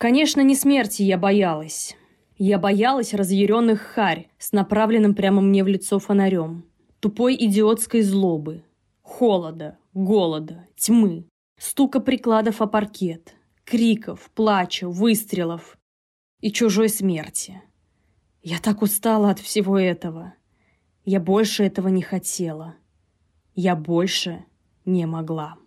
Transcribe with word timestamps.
Конечно, 0.00 0.40
не 0.40 0.54
смерти 0.54 1.02
я 1.02 1.18
боялась. 1.18 1.94
Я 2.38 2.58
боялась 2.58 3.12
разъяренных 3.12 3.82
харь 3.82 4.30
с 4.38 4.52
направленным 4.52 5.14
прямо 5.14 5.42
мне 5.42 5.62
в 5.62 5.66
лицо 5.66 5.98
фонарем, 5.98 6.64
тупой 7.00 7.36
идиотской 7.38 8.00
злобы, 8.00 8.64
холода, 9.02 9.76
голода, 9.92 10.66
тьмы, 10.74 11.26
стука 11.58 12.00
прикладов 12.00 12.62
о 12.62 12.66
паркет, 12.66 13.34
криков, 13.64 14.30
плача, 14.34 14.88
выстрелов 14.88 15.76
и 16.40 16.50
чужой 16.50 16.88
смерти. 16.88 17.60
Я 18.42 18.58
так 18.58 18.80
устала 18.80 19.28
от 19.28 19.38
всего 19.38 19.78
этого. 19.78 20.32
Я 21.04 21.20
больше 21.20 21.62
этого 21.62 21.88
не 21.88 22.00
хотела. 22.00 22.74
Я 23.54 23.76
больше 23.76 24.46
не 24.86 25.04
могла. 25.04 25.58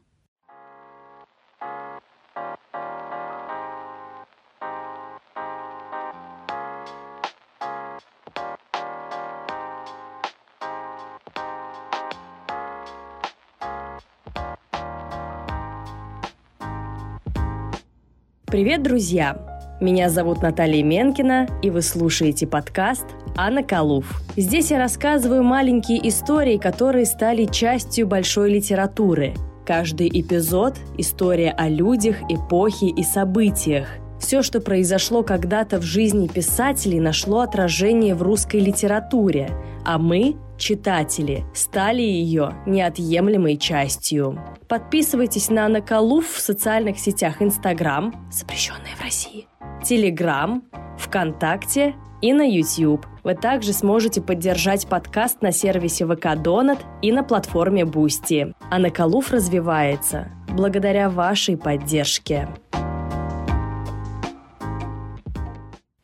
Привет, 18.54 18.84
друзья! 18.84 19.36
Меня 19.82 20.12
зовут 20.12 20.44
Наталья 20.44 20.84
Менкина, 20.84 21.48
и 21.64 21.72
вы 21.72 21.82
слушаете 21.82 22.46
подкаст 22.46 23.04
«Анна 23.36 23.64
Калуф». 23.64 24.22
Здесь 24.38 24.70
я 24.70 24.78
рассказываю 24.78 25.42
маленькие 25.42 26.08
истории, 26.08 26.60
которые 26.60 27.08
стали 27.08 27.46
частью 27.46 28.06
большой 28.06 28.52
литературы. 28.52 29.34
Каждый 29.66 30.08
эпизод– 30.08 30.78
история 31.00 31.50
о 31.50 31.68
людях, 31.68 32.18
эпохе 32.30 32.90
и 32.90 33.02
событиях. 33.02 33.88
Все, 34.24 34.42
что 34.42 34.62
произошло 34.62 35.22
когда-то 35.22 35.80
в 35.80 35.84
жизни 35.84 36.28
писателей, 36.28 37.02
нашло 37.02 37.42
отражение 37.42 38.16
в 38.16 38.22
русской 38.22 38.62
литературе, 38.62 39.52
а 39.84 39.98
мы, 39.98 40.38
читатели, 40.58 41.44
стали 41.54 42.02
ее 42.02 42.56
неотъемлемой 42.66 43.58
частью. 43.58 44.40
Подписывайтесь 44.70 45.50
на 45.50 45.68
Наколув 45.68 46.26
в 46.26 46.40
социальных 46.40 47.00
сетях 47.00 47.42
Инстаграм, 47.42 48.30
запрещенные 48.32 48.96
в 48.98 49.04
России, 49.04 49.46
Телеграм, 49.84 50.64
ВКонтакте 51.00 51.94
и 52.22 52.32
на 52.32 52.44
YouTube. 52.44 53.06
Вы 53.26 53.36
также 53.36 53.74
сможете 53.74 54.22
поддержать 54.22 54.88
подкаст 54.88 55.42
на 55.42 55.52
сервисе 55.52 56.08
ВК 56.08 56.42
Донат 56.42 56.80
и 57.02 57.12
на 57.12 57.26
платформе 57.26 57.84
Бусти. 57.84 58.56
А 58.72 58.80
Наколув 58.80 59.32
развивается 59.32 60.30
благодаря 60.48 61.10
вашей 61.10 61.58
поддержке. 61.58 62.48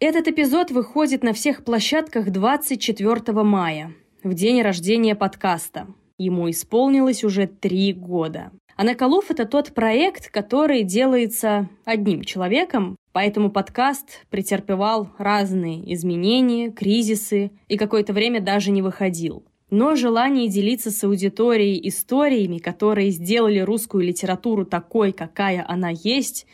Этот 0.01 0.29
эпизод 0.29 0.71
выходит 0.71 1.23
на 1.23 1.33
всех 1.33 1.65
площадках 1.65 2.31
24 2.31 3.43
мая 3.43 3.93
в 4.23 4.33
день 4.33 4.61
рождения 4.61 5.13
подкаста. 5.13 5.87
Ему 6.17 6.49
исполнилось 6.49 7.25
уже 7.25 7.47
три 7.47 7.91
года. 7.91 8.53
А 8.77 8.85
Наколов– 8.85 9.25
это 9.29 9.43
тот 9.43 9.73
проект, 9.73 10.29
который 10.29 10.83
делается 10.83 11.67
одним 11.83 12.23
человеком, 12.23 12.95
поэтому 13.11 13.51
подкаст 13.51 14.25
претерпевал 14.29 15.09
разные 15.17 15.93
изменения, 15.93 16.71
кризисы 16.71 17.51
и 17.67 17.75
какое-то 17.75 18.13
время 18.13 18.39
даже 18.39 18.71
не 18.71 18.81
выходил. 18.81 19.43
Но 19.69 19.95
желание 19.95 20.47
делиться 20.47 20.91
с 20.91 21.03
аудиторией 21.03 21.85
историями, 21.89 22.59
которые 22.59 23.09
сделали 23.09 23.59
русскую 23.59 24.05
литературу 24.05 24.65
такой, 24.65 25.11
какая 25.11 25.65
она 25.67 25.89
есть, 25.89 26.47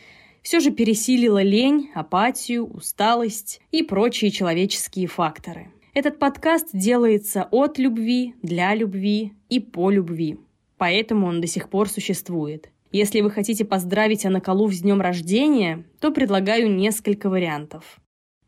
все 0.46 0.60
же 0.60 0.70
пересилило 0.70 1.42
лень, 1.42 1.90
апатию, 1.96 2.68
усталость 2.68 3.62
и 3.72 3.82
прочие 3.82 4.30
человеческие 4.30 5.08
факторы. 5.08 5.72
Этот 5.96 6.20
подкаст 6.20 6.68
делается 6.72 7.48
от 7.50 7.80
любви, 7.80 8.36
для 8.44 8.76
любви 8.76 9.34
и 9.50 9.60
по 9.60 9.90
любви. 9.90 10.38
Поэтому 10.78 11.26
он 11.26 11.42
до 11.42 11.48
сих 11.48 11.68
пор 11.68 11.90
существует. 11.90 12.70
Если 12.92 13.22
вы 13.22 13.32
хотите 13.32 13.66
поздравить 13.66 14.24
Анакалу 14.24 14.70
с 14.70 14.82
днем 14.82 15.02
рождения, 15.02 15.84
то 16.00 16.12
предлагаю 16.12 16.72
несколько 16.72 17.28
вариантов. 17.28 18.00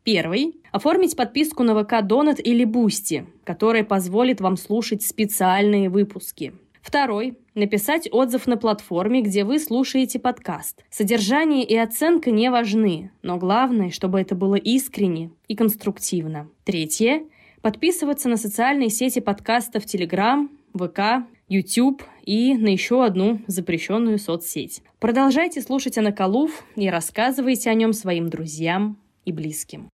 Первый– 0.04 0.54
оформить 0.70 1.16
подписку 1.16 1.64
на 1.64 1.82
ВК 1.82 2.06
Донат 2.06 2.38
или 2.38 2.64
Бусти, 2.64 3.26
которая 3.42 3.82
позволит 3.82 4.40
вам 4.40 4.56
слушать 4.56 5.02
специальные 5.02 5.90
выпуски. 5.90 6.54
Второй– 6.88 7.36
написать 7.54 8.08
отзыв 8.10 8.46
на 8.46 8.56
платформе, 8.56 9.20
где 9.20 9.44
вы 9.44 9.58
слушаете 9.58 10.18
подкаст. 10.18 10.86
Содержание 10.88 11.62
и 11.62 11.76
оценка 11.76 12.30
не 12.30 12.50
важны, 12.50 13.10
но 13.20 13.36
главное, 13.36 13.90
чтобы 13.90 14.18
это 14.18 14.34
было 14.34 14.54
искренне 14.54 15.30
и 15.48 15.54
конструктивно. 15.54 16.48
Третье 16.64 17.24
подписываться 17.60 18.30
на 18.30 18.38
социальные 18.38 18.88
сети 18.88 19.18
подкаста 19.18 19.80
в 19.80 19.84
Telegram, 19.84 20.48
ВК, 20.72 21.28
YouTube 21.50 22.02
и 22.24 22.54
на 22.54 22.68
еще 22.68 23.04
одну 23.04 23.42
запрещенную 23.46 24.18
соцсеть. 24.18 24.80
Продолжайте 24.98 25.60
слушать 25.60 25.98
Анакалув 25.98 26.64
и 26.74 26.88
рассказывайте 26.88 27.68
о 27.68 27.74
нем 27.74 27.92
своим 27.92 28.30
друзьям 28.30 28.96
и 29.26 29.32
близким. 29.32 29.90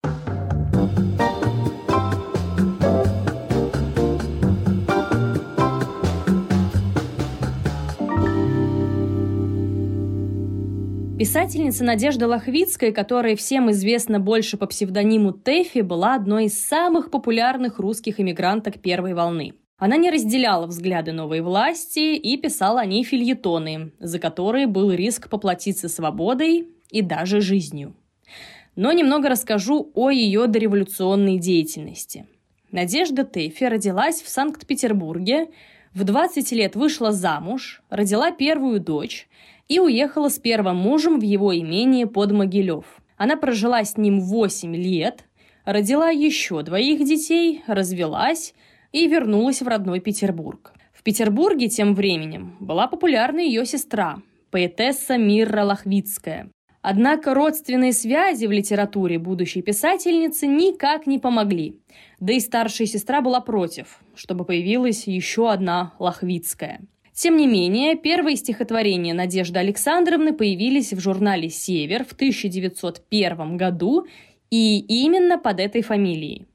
Писательница 11.23 11.85
Надежда 11.85 12.27
Лохвицкая, 12.27 12.91
которая 12.91 13.37
всем 13.37 13.71
известна 13.71 14.19
больше 14.19 14.57
по 14.57 14.67
псевдониму 14.67 15.33
Тэфи, 15.33 15.83
была 15.83 16.17
одной 16.17 16.47
из 16.47 16.61
самых 16.61 17.13
популярных 17.13 17.79
русских 17.79 18.19
эмигранток 18.19 18.81
первой 18.81 19.15
волны. 19.15 19.55
Она 19.79 19.99
не 19.99 20.11
разделяла 20.11 20.67
взгляды 20.67 21.13
новой 21.13 21.41
власти 21.41 22.17
и 22.17 22.37
писала 22.37 22.81
о 22.81 22.87
ней 22.87 23.05
фильетоны, 23.05 23.93
за 24.01 24.19
которые 24.19 24.67
был 24.67 24.91
риск 24.91 25.31
поплатиться 25.31 25.89
свободой 25.89 26.67
и 26.91 27.03
даже 27.03 27.41
жизнью. 27.41 27.95
Но 28.75 28.91
немного 28.91 29.29
расскажу 29.29 29.93
о 29.95 30.11
ее 30.11 30.49
дореволюционной 30.49 31.39
деятельности. 31.39 32.27
Надежда 32.73 33.23
Тэфи 33.23 33.63
родилась 33.63 34.23
в 34.23 34.29
Санкт-Петербурге, 34.29 35.51
в 35.95 36.03
20 36.03 36.51
лет 36.51 36.75
вышла 36.75 37.13
замуж, 37.13 37.81
родила 37.91 38.33
первую 38.33 38.81
дочь– 38.81 39.29
и 39.73 39.81
уехала 39.81 40.29
с 40.29 40.39
первым 40.39 40.77
мужем 40.77 41.19
в 41.19 41.23
его 41.23 41.57
имение 41.57 42.07
под 42.07 42.33
Могилев. 42.33 42.85
Она 43.17 43.37
прожила 43.39 43.83
с 43.83 43.97
ним 43.97 44.21
8 44.21 44.77
лет, 44.77 45.25
родила 45.65 46.11
еще 46.11 46.63
двоих 46.63 47.03
детей, 47.07 47.63
развелась 47.67 48.53
и 48.93 49.07
вернулась 49.07 49.63
в 49.63 49.69
родной 49.69 50.01
Петербург. 50.01 50.75
В 50.93 51.03
Петербурге 51.03 51.69
тем 51.69 51.95
временем 51.95 52.55
была 52.61 52.87
популярна 52.87 53.41
ее 53.41 53.65
сестра, 53.65 54.19
поэтесса 54.51 55.17
Мирра 55.17 55.65
Лохвицкая. 55.65 56.51
Однако 56.83 57.33
родственные 57.33 57.95
связи 57.95 58.45
в 58.45 58.53
литературе 58.53 59.19
будущей 59.19 59.63
писательницы 59.63 60.47
никак 60.47 61.07
не 61.07 61.19
помогли. 61.19 61.81
Да 62.21 62.35
и 62.35 62.41
старшая 62.41 62.87
сестра 62.87 63.23
была 63.23 63.41
против, 63.41 64.01
чтобы 64.15 64.45
появилась 64.45 65.07
еще 65.07 65.51
одна 65.51 65.95
Лохвицкая. 65.99 66.83
Тем 67.23 67.37
не 67.37 67.47
менее, 67.47 67.95
первые 67.95 68.35
стихотворения 68.35 69.15
Надежды 69.15 69.57
Александровны 69.61 70.33
появились 70.33 70.93
в 70.93 70.99
журнале 70.99 71.51
«Север» 71.51 72.05
в 72.05 72.15
1901 72.15 73.57
году 73.57 74.09
и 74.51 74.81
именно 74.81 75.39
под 75.39 75.61
этой 75.61 75.83
фамилией. 75.83 76.47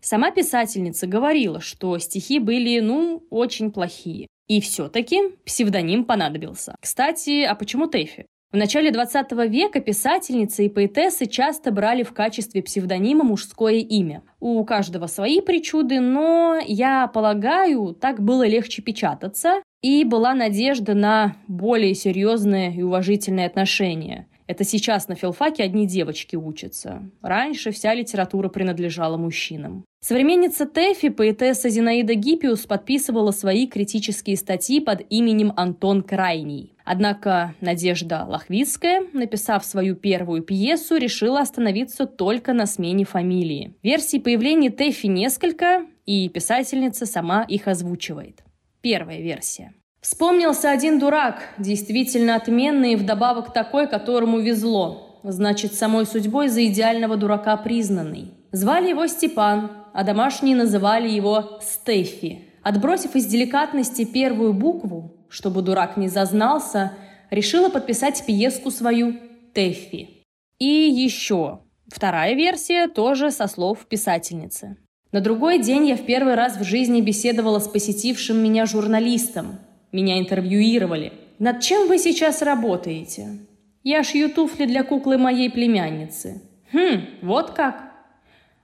Сама 0.00 0.32
писательница 0.32 1.06
говорила, 1.06 1.60
что 1.60 1.96
стихи 1.98 2.40
были, 2.40 2.80
ну, 2.80 3.22
очень 3.30 3.70
плохие. 3.70 4.26
И 4.48 4.60
все-таки 4.60 5.20
псевдоним 5.44 6.04
понадобился. 6.04 6.74
Кстати, 6.80 7.44
а 7.44 7.54
почему 7.54 7.86
Тэфи? 7.86 8.26
В 8.50 8.56
начале 8.56 8.90
20 8.90 9.30
века 9.48 9.78
писательницы 9.78 10.66
и 10.66 10.68
поэтессы 10.68 11.26
часто 11.26 11.70
брали 11.70 12.02
в 12.02 12.12
качестве 12.12 12.64
псевдонима 12.64 13.22
мужское 13.22 13.74
имя. 13.74 14.24
У 14.40 14.64
каждого 14.64 15.06
свои 15.06 15.40
причуды, 15.40 16.00
но, 16.00 16.58
я 16.66 17.06
полагаю, 17.06 17.94
так 17.94 18.20
было 18.20 18.44
легче 18.44 18.82
печататься, 18.82 19.62
и 19.82 20.04
была 20.04 20.34
надежда 20.34 20.94
на 20.94 21.36
более 21.48 21.94
серьезное 21.94 22.70
и 22.72 22.82
уважительное 22.82 23.46
отношение. 23.46 24.26
Это 24.46 24.62
сейчас 24.62 25.08
на 25.08 25.16
филфаке 25.16 25.64
одни 25.64 25.86
девочки 25.86 26.36
учатся. 26.36 27.10
Раньше 27.20 27.72
вся 27.72 27.94
литература 27.94 28.48
принадлежала 28.48 29.16
мужчинам. 29.16 29.84
Современница 30.00 30.66
Тэфи, 30.66 31.08
поэтесса 31.08 31.68
Зинаида 31.68 32.14
Гиппиус, 32.14 32.66
подписывала 32.66 33.32
свои 33.32 33.66
критические 33.66 34.36
статьи 34.36 34.78
под 34.78 35.02
именем 35.10 35.52
Антон 35.56 36.02
Крайний. 36.02 36.74
Однако 36.84 37.56
Надежда 37.60 38.24
Лохвицкая, 38.24 39.02
написав 39.12 39.64
свою 39.64 39.96
первую 39.96 40.42
пьесу, 40.42 40.96
решила 40.96 41.40
остановиться 41.40 42.06
только 42.06 42.52
на 42.52 42.66
смене 42.66 43.04
фамилии. 43.04 43.74
Версий 43.82 44.20
появления 44.20 44.70
Тэфи 44.70 45.08
несколько, 45.08 45.86
и 46.04 46.28
писательница 46.28 47.04
сама 47.04 47.42
их 47.42 47.66
озвучивает. 47.66 48.44
Первая 48.86 49.20
версия. 49.20 49.74
Вспомнился 50.00 50.70
один 50.70 51.00
дурак, 51.00 51.42
действительно 51.58 52.36
отменный 52.36 52.92
и 52.92 52.96
вдобавок 52.96 53.52
такой, 53.52 53.88
которому 53.88 54.38
везло. 54.38 55.18
значит, 55.24 55.74
самой 55.74 56.06
судьбой 56.06 56.46
за 56.46 56.64
идеального 56.66 57.16
дурака 57.16 57.56
признанный. 57.56 58.34
Звали 58.52 58.90
его 58.90 59.08
Степан, 59.08 59.72
а 59.92 60.04
домашние 60.04 60.54
называли 60.54 61.08
его 61.08 61.58
Стефи. 61.60 62.44
Отбросив 62.62 63.16
из 63.16 63.26
деликатности 63.26 64.04
первую 64.04 64.52
букву, 64.52 65.26
чтобы 65.28 65.62
дурак 65.62 65.96
не 65.96 66.06
зазнался, 66.06 66.92
решила 67.30 67.70
подписать 67.70 68.24
пьеску 68.24 68.70
свою 68.70 69.16
«Тэффи». 69.52 70.22
И 70.60 70.64
еще 70.64 71.58
вторая 71.88 72.34
версия 72.34 72.86
тоже 72.86 73.32
со 73.32 73.48
слов 73.48 73.86
писательницы. 73.86 74.76
На 75.12 75.20
другой 75.20 75.60
день 75.60 75.86
я 75.86 75.96
в 75.96 76.04
первый 76.04 76.34
раз 76.34 76.56
в 76.56 76.64
жизни 76.64 77.00
беседовала 77.00 77.58
с 77.58 77.68
посетившим 77.68 78.42
меня 78.42 78.66
журналистом. 78.66 79.58
Меня 79.92 80.18
интервьюировали. 80.18 81.12
«Над 81.38 81.60
чем 81.60 81.86
вы 81.88 81.98
сейчас 81.98 82.42
работаете?» 82.42 83.38
«Я 83.84 84.02
шью 84.02 84.28
туфли 84.28 84.64
для 84.66 84.82
куклы 84.82 85.18
моей 85.18 85.50
племянницы». 85.50 86.42
«Хм, 86.72 87.06
вот 87.22 87.50
как?» 87.50 87.92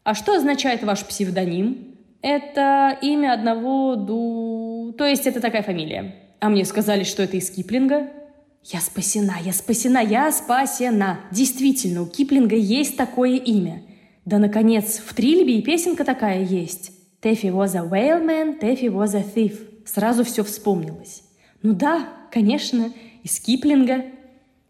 «А 0.05 0.15
что 0.15 0.35
означает 0.35 0.83
ваш 0.83 1.05
псевдоним?» 1.05 1.97
«Это 2.23 2.99
имя 3.03 3.35
одного 3.35 3.97
ду...» 3.97 4.95
То 4.97 5.07
есть 5.07 5.27
это 5.27 5.41
такая 5.41 5.63
фамилия. 5.63 6.15
А 6.41 6.49
мне 6.49 6.65
сказали, 6.65 7.05
что 7.05 7.23
это 7.23 7.37
из 7.37 7.51
Киплинга. 7.51 8.09
Я 8.65 8.81
спасена, 8.81 9.37
я 9.45 9.53
спасена, 9.53 9.99
я 9.99 10.31
спасена. 10.33 11.21
Действительно, 11.31 12.03
у 12.03 12.07
Киплинга 12.07 12.57
есть 12.57 12.97
такое 12.97 13.37
имя. 13.37 13.83
Да, 14.25 14.39
наконец, 14.39 14.99
в 15.05 15.15
Трильбе 15.15 15.59
и 15.59 15.63
песенка 15.63 16.05
такая 16.05 16.45
есть. 16.45 16.93
Тэфи 17.21 17.47
was 17.47 17.77
a 17.77 17.89
whaleman, 17.89 18.61
was 18.61 19.15
a 19.15 19.23
thief. 19.23 19.85
Сразу 19.85 20.25
все 20.25 20.45
вспомнилось. 20.45 21.23
Ну 21.63 21.73
да, 21.73 22.09
конечно, 22.31 22.93
из 23.23 23.39
Киплинга. 23.41 24.05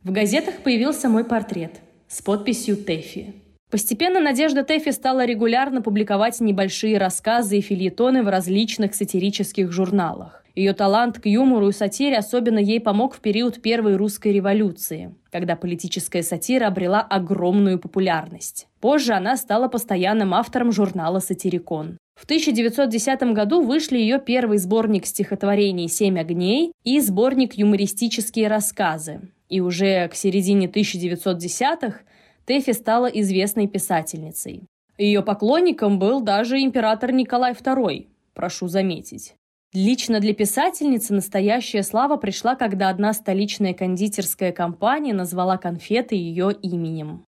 В 0.02 0.10
газетах 0.10 0.56
появился 0.62 1.08
мой 1.08 1.25
портрет 1.25 1.81
с 2.08 2.20
подписью 2.22 2.76
Тэфи. 2.76 3.34
Постепенно 3.70 4.20
Надежда 4.20 4.64
Тэфи 4.64 4.90
стала 4.90 5.25
регулярно 5.25 5.81
публиковать 5.81 6.40
небольшие 6.40 6.98
рассказы 6.98 7.58
и 7.58 7.62
фильетоны 7.62 8.22
в 8.22 8.28
различных 8.28 8.94
сатирических 8.94 9.72
журналах. 9.72 10.42
Ее 10.54 10.75
талант 10.75 11.19
к 11.19 11.26
юмору 11.26 11.69
и 11.69 11.72
сатире 11.72 12.19
особенно 12.19 12.58
ей 12.58 12.78
помог 12.78 13.14
в 13.14 13.20
период 13.20 13.62
Первой 13.62 13.96
русской 13.96 14.32
революции, 14.32 15.14
когда 15.31 15.56
политическая 15.56 16.22
сатира 16.22 16.66
обрела 16.66 17.00
огромную 17.00 17.78
популярность. 17.78 18.69
Позже 18.81 19.14
она 19.14 19.37
стала 19.37 19.69
постоянным 19.69 20.34
автором 20.34 20.70
журнала 20.70 21.20
«Сатирикон». 21.20 21.96
В 22.20 22.25
1910 22.25 23.22
году 23.32 23.62
вышли 23.62 23.96
ее 23.96 24.20
первый 24.20 24.58
сборник 24.58 25.06
стихотворений 25.06 25.88
«Семь 25.88 26.20
огней» 26.20 26.72
и 26.84 27.00
сборник 27.00 27.55
«Юмористические 27.55 28.48
рассказы». 28.48 29.22
И 29.48 29.60
уже 29.60 30.08
к 30.08 30.14
середине 30.14 30.66
1910-х 30.66 32.00
Тэфи 32.44 32.72
стала 32.72 33.06
известной 33.06 33.69
писательницей. 33.69 34.64
Ее 34.98 35.22
поклонником 35.22 35.98
был 35.98 36.20
даже 36.20 36.60
император 36.60 37.12
Николай 37.12 37.52
II, 37.52 38.08
прошу 38.34 38.69
заметить. 38.69 39.34
Лично 39.74 40.20
для 40.20 40.34
писательницы 40.34 41.14
настоящая 41.14 41.82
слава 41.82 42.19
пришла, 42.19 42.56
когда 42.56 42.90
одна 42.90 43.14
столичная 43.14 43.72
кондитерская 43.72 44.52
компания 44.52 45.14
назвала 45.14 45.56
конфеты 45.56 46.14
ее 46.14 46.52
именем. 46.60 47.24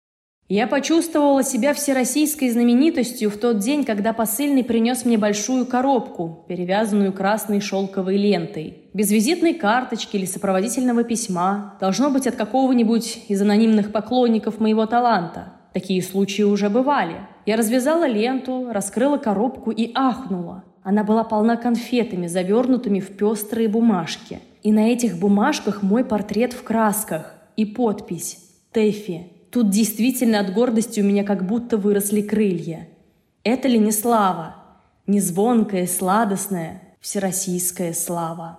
Я 0.46 0.66
почувствовала 0.66 1.42
себя 1.42 1.72
всероссийской 1.72 2.50
знаменитостью 2.50 3.30
в 3.30 3.38
тот 3.38 3.60
день, 3.60 3.82
когда 3.82 4.12
посыльный 4.12 4.62
принес 4.62 5.06
мне 5.06 5.16
большую 5.16 5.64
коробку, 5.64 6.44
перевязанную 6.46 7.14
красной 7.14 7.62
шелковой 7.62 8.18
лентой. 8.18 8.90
Без 8.92 9.10
визитной 9.10 9.54
карточки 9.54 10.16
или 10.16 10.26
сопроводительного 10.26 11.02
письма. 11.02 11.78
Должно 11.80 12.10
быть 12.10 12.26
от 12.26 12.36
какого-нибудь 12.36 13.24
из 13.28 13.40
анонимных 13.40 13.90
поклонников 13.90 14.60
моего 14.60 14.84
таланта. 14.84 15.54
Такие 15.72 16.02
случаи 16.02 16.42
уже 16.42 16.68
бывали. 16.68 17.26
Я 17.46 17.56
развязала 17.56 18.06
ленту, 18.06 18.68
раскрыла 18.70 19.16
коробку 19.16 19.70
и 19.70 19.92
ахнула. 19.94 20.62
Она 20.84 21.02
была 21.02 21.24
полна 21.24 21.56
конфетами, 21.56 22.26
завернутыми 22.26 23.00
в 23.00 23.16
пестрые 23.16 23.68
бумажки. 23.68 24.40
И 24.62 24.70
на 24.70 24.92
этих 24.92 25.18
бумажках 25.18 25.82
мой 25.82 26.04
портрет 26.04 26.52
в 26.52 26.62
красках 26.62 27.34
и 27.56 27.64
подпись 27.64 28.38
«Тэфи». 28.70 29.28
Тут 29.50 29.70
действительно 29.70 30.40
от 30.40 30.52
гордости 30.52 31.00
у 31.00 31.04
меня 31.04 31.24
как 31.24 31.46
будто 31.46 31.78
выросли 31.78 32.20
крылья. 32.20 32.88
Это 33.44 33.66
ли 33.66 33.78
не 33.78 33.92
слава? 33.92 34.56
Не 35.06 35.20
звонкая, 35.20 35.86
сладостная, 35.86 36.82
всероссийская 37.00 37.94
слава. 37.94 38.58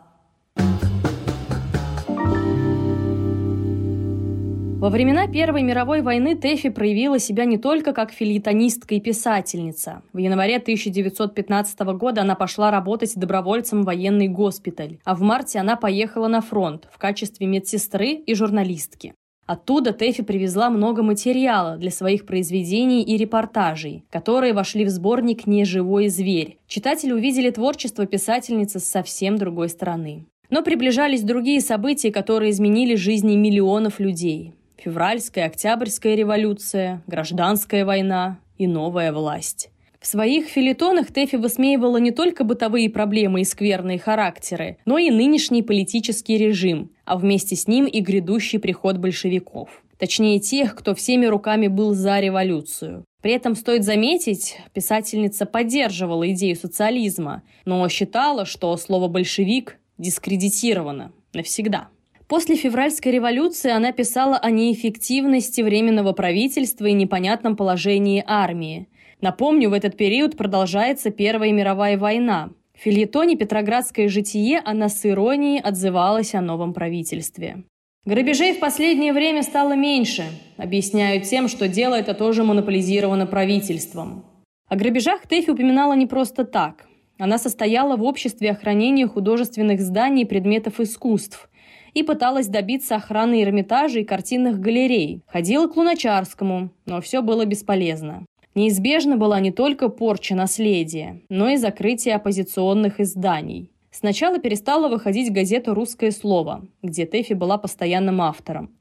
Во 4.85 4.91
времена 4.91 5.25
Первой 5.25 5.63
мировой 5.63 6.03
войны 6.03 6.35
Тэфи 6.35 6.69
проявила 6.69 7.17
себя 7.17 7.45
не 7.45 7.57
только 7.57 7.91
как 7.91 8.11
филитонистка 8.11 8.93
и 8.93 8.99
писательница. 8.99 10.03
В 10.13 10.19
январе 10.19 10.57
1915 10.57 11.79
года 11.97 12.21
она 12.21 12.35
пошла 12.35 12.69
работать 12.69 13.15
добровольцем 13.15 13.81
в 13.81 13.85
военный 13.85 14.27
госпиталь, 14.27 14.99
а 15.03 15.15
в 15.15 15.21
марте 15.21 15.57
она 15.57 15.75
поехала 15.75 16.27
на 16.27 16.39
фронт 16.41 16.87
в 16.93 16.99
качестве 16.99 17.47
медсестры 17.47 18.09
и 18.09 18.35
журналистки. 18.35 19.15
Оттуда 19.47 19.91
Тэфи 19.91 20.21
привезла 20.21 20.69
много 20.69 21.01
материала 21.01 21.77
для 21.77 21.89
своих 21.89 22.27
произведений 22.27 23.01
и 23.01 23.17
репортажей, 23.17 24.03
которые 24.11 24.53
вошли 24.53 24.85
в 24.85 24.89
сборник 24.89 25.47
«Неживой 25.47 26.09
зверь». 26.09 26.59
Читатели 26.67 27.11
увидели 27.11 27.49
творчество 27.49 28.05
писательницы 28.05 28.79
с 28.79 28.85
совсем 28.85 29.39
другой 29.39 29.69
стороны. 29.69 30.27
Но 30.51 30.61
приближались 30.61 31.23
другие 31.23 31.61
события, 31.61 32.11
которые 32.11 32.51
изменили 32.51 32.93
жизни 32.93 33.35
миллионов 33.35 33.99
людей. 33.99 34.53
Февральская, 34.85 35.47
Октябрьская 35.47 36.13
революция, 36.13 37.01
Гражданская 37.07 37.85
война 37.85 38.37
и 38.59 38.67
новая 38.67 39.11
власть. 39.11 39.71
В 39.99 40.05
своих 40.05 40.45
филитонах 40.45 41.11
Тэфи 41.11 41.37
высмеивала 41.37 41.97
не 41.97 42.11
только 42.11 42.43
бытовые 42.43 42.91
проблемы 42.91 43.41
и 43.41 43.45
скверные 43.45 43.97
характеры, 43.97 44.77
но 44.85 44.99
и 44.99 45.09
нынешний 45.09 45.63
политический 45.63 46.37
режим, 46.37 46.91
а 47.03 47.17
вместе 47.17 47.55
с 47.55 47.67
ним 47.67 47.85
и 47.87 47.99
грядущий 47.99 48.59
приход 48.59 48.97
большевиков. 48.97 49.81
Точнее, 49.97 50.39
тех, 50.39 50.75
кто 50.75 50.93
всеми 50.93 51.25
руками 51.25 51.65
был 51.65 51.95
за 51.95 52.19
революцию. 52.19 53.05
При 53.23 53.31
этом 53.31 53.55
стоит 53.55 53.83
заметить, 53.83 54.59
писательница 54.73 55.47
поддерживала 55.47 56.29
идею 56.31 56.55
социализма, 56.55 57.41
но 57.65 57.89
считала, 57.89 58.45
что 58.45 58.77
слово 58.77 59.07
«большевик» 59.07 59.79
дискредитировано 59.97 61.11
навсегда. 61.33 61.89
После 62.27 62.55
февральской 62.55 63.11
революции 63.11 63.69
она 63.69 63.91
писала 63.91 64.37
о 64.37 64.49
неэффективности 64.49 65.61
временного 65.61 66.11
правительства 66.11 66.85
и 66.87 66.93
непонятном 66.93 67.55
положении 67.55 68.23
армии. 68.25 68.87
Напомню, 69.21 69.69
в 69.69 69.73
этот 69.73 69.95
период 69.95 70.35
продолжается 70.35 71.11
Первая 71.11 71.51
мировая 71.51 71.99
война. 71.99 72.49
В 72.73 72.81
фильетоне 72.81 73.37
«Петроградское 73.37 74.09
житие» 74.09 74.59
она 74.65 74.89
с 74.89 75.05
иронией 75.05 75.61
отзывалась 75.61 76.33
о 76.33 76.41
новом 76.41 76.73
правительстве. 76.73 77.63
Грабежей 78.05 78.53
в 78.53 78.59
последнее 78.59 79.13
время 79.13 79.43
стало 79.43 79.75
меньше, 79.75 80.23
объясняют 80.57 81.23
тем, 81.23 81.47
что 81.47 81.67
дело 81.67 81.95
это 81.95 82.13
тоже 82.13 82.43
монополизировано 82.43 83.27
правительством. 83.27 84.25
О 84.67 84.75
грабежах 84.75 85.27
Тэфи 85.27 85.51
упоминала 85.51 85.93
не 85.93 86.07
просто 86.07 86.43
так. 86.43 86.85
Она 87.17 87.37
состояла 87.37 87.95
в 87.95 88.03
обществе 88.03 88.51
охранения 88.51 89.07
художественных 89.07 89.79
зданий 89.79 90.23
и 90.23 90.27
предметов 90.27 90.79
искусств 90.79 91.49
и 91.95 92.03
пыталась 92.03 92.47
добиться 92.47 92.97
охраны 92.97 93.41
Эрмитажа 93.41 94.01
и 94.01 94.03
картинных 94.03 94.59
галерей. 94.59 95.21
Ходила 95.25 95.67
к 95.67 95.75
Луначарскому, 95.75 96.69
но 96.85 97.01
все 97.01 97.21
было 97.23 97.45
бесполезно. 97.45 98.25
Неизбежна 98.53 99.17
была 99.17 99.39
не 99.39 99.51
только 99.51 99.89
порча 99.89 100.35
наследия, 100.35 101.21
но 101.29 101.49
и 101.49 101.57
закрытие 101.57 102.15
оппозиционных 102.15 102.99
изданий. 102.99 103.71
Сначала 103.91 104.39
перестала 104.39 104.89
выходить 104.89 105.31
газета 105.31 105.73
«Русское 105.73 106.11
слово», 106.11 106.65
где 106.83 107.05
Тэфи 107.05 107.33
была 107.33 107.57
постоянным 107.57 108.21
автором. 108.21 108.75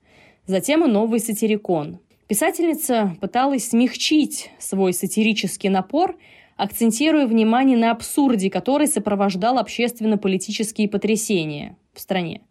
Затем 0.46 0.84
и 0.84 0.88
новый 0.88 1.20
сатирикон. 1.20 2.00
Писательница 2.26 3.16
пыталась 3.20 3.68
смягчить 3.68 4.50
свой 4.58 4.92
сатирический 4.92 5.70
напор, 5.70 6.16
акцентируя 6.56 7.26
внимание 7.26 7.76
на 7.76 7.92
абсурде, 7.92 8.50
который 8.50 8.88
сопровождал 8.88 9.58
общественно-политические 9.58 10.88
потрясения 10.88 11.76
в 11.92 12.00
стране. 12.00 12.42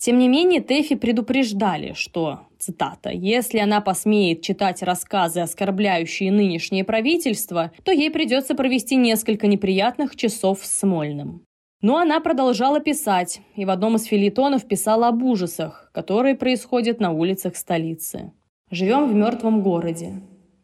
Тем 0.00 0.18
не 0.18 0.28
менее, 0.28 0.62
Тэфи 0.62 0.94
предупреждали, 0.94 1.92
что, 1.92 2.40
цитата, 2.58 3.10
«если 3.10 3.58
она 3.58 3.82
посмеет 3.82 4.40
читать 4.40 4.82
рассказы, 4.82 5.40
оскорбляющие 5.40 6.32
нынешнее 6.32 6.84
правительство, 6.84 7.70
то 7.84 7.92
ей 7.92 8.10
придется 8.10 8.54
провести 8.54 8.96
несколько 8.96 9.46
неприятных 9.46 10.16
часов 10.16 10.60
с 10.64 10.78
Смольным». 10.78 11.44
Но 11.82 11.98
она 11.98 12.18
продолжала 12.20 12.80
писать, 12.80 13.42
и 13.56 13.66
в 13.66 13.70
одном 13.70 13.96
из 13.96 14.04
филитонов 14.04 14.66
писала 14.66 15.08
об 15.08 15.22
ужасах, 15.22 15.90
которые 15.92 16.34
происходят 16.34 16.98
на 16.98 17.10
улицах 17.10 17.54
столицы. 17.54 18.32
«Живем 18.70 19.06
в 19.06 19.14
мертвом 19.14 19.62
городе. 19.62 20.14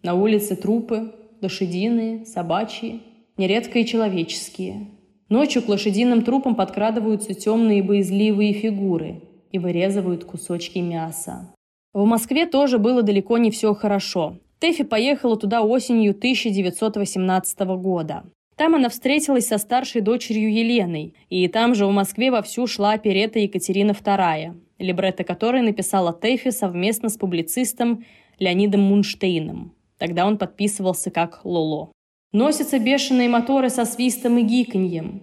На 0.02 0.14
улице 0.14 0.56
трупы, 0.56 1.12
лошадиные, 1.42 2.24
собачьи, 2.24 3.02
нередко 3.36 3.80
и 3.80 3.84
человеческие. 3.84 4.92
Ночью 5.28 5.60
к 5.60 5.68
лошадиным 5.68 6.22
трупам 6.22 6.54
подкрадываются 6.54 7.34
темные 7.34 7.82
боязливые 7.82 8.52
фигуры 8.52 9.25
и 9.52 9.58
вырезывают 9.58 10.24
кусочки 10.24 10.78
мяса. 10.78 11.52
В 11.92 12.04
Москве 12.04 12.46
тоже 12.46 12.78
было 12.78 13.02
далеко 13.02 13.38
не 13.38 13.50
все 13.50 13.74
хорошо. 13.74 14.38
Тэфи 14.58 14.84
поехала 14.84 15.36
туда 15.36 15.62
осенью 15.62 16.12
1918 16.12 17.58
года. 17.78 18.24
Там 18.56 18.74
она 18.74 18.88
встретилась 18.88 19.46
со 19.46 19.58
старшей 19.58 20.00
дочерью 20.00 20.52
Еленой, 20.52 21.14
и 21.28 21.46
там 21.48 21.74
же 21.74 21.86
в 21.86 21.90
Москве 21.90 22.30
вовсю 22.30 22.66
шла 22.66 22.92
оперета 22.92 23.38
Екатерина 23.38 23.90
II, 23.90 24.54
либретто 24.78 25.24
которой 25.24 25.60
написала 25.60 26.12
Тэфи 26.14 26.50
совместно 26.50 27.10
с 27.10 27.16
публицистом 27.16 28.04
Леонидом 28.38 28.80
Мунштейном. 28.80 29.74
Тогда 29.98 30.26
он 30.26 30.38
подписывался 30.38 31.10
как 31.10 31.44
Лоло. 31.44 31.92
Носятся 32.32 32.78
бешеные 32.78 33.28
моторы 33.28 33.70
со 33.70 33.84
свистом 33.84 34.38
и 34.38 34.42
гиканьем. 34.42 35.22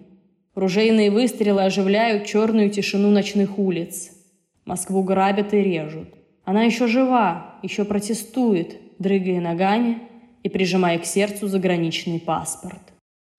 Ружейные 0.54 1.10
выстрелы 1.10 1.62
оживляют 1.62 2.26
черную 2.26 2.70
тишину 2.70 3.10
ночных 3.10 3.58
улиц. 3.58 4.12
Москву 4.64 5.02
грабят 5.02 5.52
и 5.52 5.58
режут. 5.58 6.08
Она 6.44 6.62
еще 6.62 6.86
жива, 6.86 7.56
еще 7.62 7.84
протестует, 7.84 8.76
дрыгая 8.98 9.40
ногами 9.40 9.98
и 10.42 10.48
прижимая 10.48 10.98
к 10.98 11.04
сердцу 11.04 11.48
заграничный 11.48 12.20
паспорт. 12.20 12.92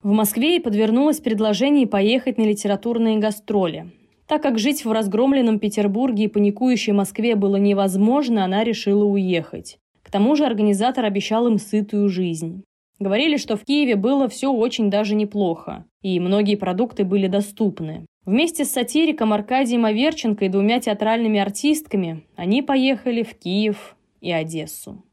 В 0.04 0.12
Москве 0.12 0.52
ей 0.52 0.62
подвернулось 0.62 1.20
предложение 1.20 1.88
поехать 1.88 2.38
на 2.38 2.44
литературные 2.44 3.18
гастроли. 3.18 3.92
Так 4.28 4.42
как 4.42 4.60
жить 4.60 4.86
в 4.86 4.92
разгромленном 4.92 5.60
Петербурге 5.60 6.26
и 6.26 6.28
паникующей 6.28 6.94
Москве 6.94 7.36
было 7.36 7.56
невозможно, 7.58 8.44
она 8.44 8.64
решила 8.64 9.04
уехать. 9.04 9.78
К 10.04 10.12
тому 10.12 10.36
же 10.36 10.46
организатор 10.46 11.06
обещал 11.06 11.48
им 11.48 11.58
сытую 11.58 12.10
жизнь. 12.10 12.64
Говорили, 13.00 13.38
что 13.38 13.58
в 13.58 13.64
Киеве 13.66 13.96
было 13.96 14.28
все 14.30 14.52
очень 14.52 14.90
даже 14.90 15.16
неплохо, 15.16 15.86
и 16.02 16.20
многие 16.20 16.56
продукты 16.56 17.04
были 17.04 17.28
доступны. 17.28 18.06
Вместе 18.26 18.66
с 18.66 18.72
сатириком 18.72 19.34
Аркадием 19.34 19.86
Аверченко 19.86 20.46
и 20.46 20.50
двумя 20.50 20.80
театральными 20.80 21.40
артистками 21.40 22.26
они 22.36 22.64
поехали 22.64 23.22
в 23.22 23.36
Киев 23.36 23.96
и 24.20 24.32
Одессу. 24.32 25.04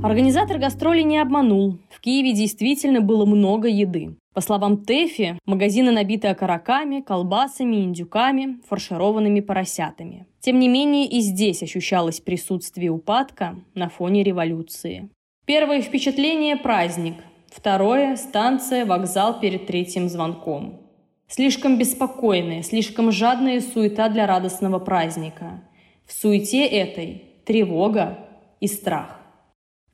Организатор 0.00 0.58
гастролей 0.58 1.02
не 1.02 1.18
обманул. 1.18 1.80
В 1.90 2.00
Киеве 2.00 2.32
действительно 2.32 3.00
было 3.00 3.26
много 3.26 3.66
еды. 3.66 4.14
По 4.32 4.40
словам 4.40 4.84
Тэфи, 4.84 5.40
магазины 5.44 5.90
набиты 5.90 6.28
окороками, 6.28 7.00
колбасами, 7.00 7.82
индюками, 7.82 8.60
фаршированными 8.68 9.40
поросятами. 9.40 10.26
Тем 10.38 10.60
не 10.60 10.68
менее, 10.68 11.08
и 11.08 11.18
здесь 11.18 11.64
ощущалось 11.64 12.20
присутствие 12.20 12.90
упадка 12.90 13.56
на 13.74 13.88
фоне 13.88 14.22
революции. 14.22 15.08
Первое 15.46 15.80
впечатление– 15.80 16.56
праздник. 16.56 17.14
Второе– 17.56 18.16
станция, 18.18 18.84
вокзал 18.84 19.40
перед 19.40 19.66
третьим 19.66 20.10
звонком. 20.10 20.82
Слишком 21.26 21.78
беспокойная, 21.78 22.62
слишком 22.62 23.10
жадная 23.10 23.62
суета 23.62 24.10
для 24.10 24.26
радостного 24.26 24.78
праздника. 24.78 25.62
В 26.04 26.12
суете 26.12 26.66
этой– 26.66 27.24
тревога 27.46 28.18
и 28.60 28.66
страх. 28.66 29.22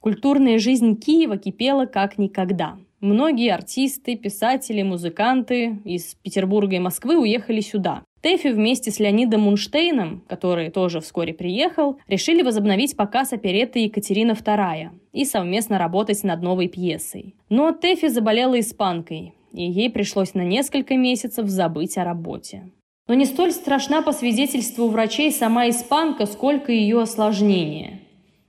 Культурная 0.00 0.58
жизнь 0.58 0.96
Киева 0.96 1.38
кипела 1.38 1.86
как 1.86 2.18
никогда. 2.18 2.78
Многие 3.00 3.54
артисты, 3.54 4.16
писатели, 4.16 4.82
музыканты 4.82 5.78
из 5.84 6.16
Петербурга 6.16 6.74
и 6.74 6.80
Москвы 6.80 7.16
уехали 7.16 7.60
сюда. 7.60 8.02
Тэфи 8.22 8.48
вместе 8.48 8.92
с 8.92 9.00
Леонидом 9.00 9.42
Мунштейном, 9.42 10.22
который 10.28 10.70
тоже 10.70 11.00
вскоре 11.00 11.34
приехал, 11.34 11.98
решили 12.06 12.42
возобновить 12.42 12.96
показ 12.96 13.32
опереты 13.32 13.80
«Екатерина 13.80 14.32
II» 14.32 14.90
и 15.12 15.24
совместно 15.24 15.76
работать 15.76 16.22
над 16.22 16.40
новой 16.40 16.68
пьесой. 16.68 17.34
Но 17.48 17.72
Тэфи 17.72 18.06
заболела 18.06 18.60
испанкой, 18.60 19.34
и 19.52 19.64
ей 19.64 19.90
пришлось 19.90 20.34
на 20.34 20.42
несколько 20.42 20.96
месяцев 20.96 21.48
забыть 21.48 21.98
о 21.98 22.04
работе. 22.04 22.70
Но 23.08 23.14
не 23.14 23.24
столь 23.24 23.50
страшна 23.50 24.02
по 24.02 24.12
свидетельству 24.12 24.86
врачей 24.86 25.32
сама 25.32 25.68
испанка, 25.68 26.26
сколько 26.26 26.70
ее 26.70 27.02
осложнение. 27.02 28.02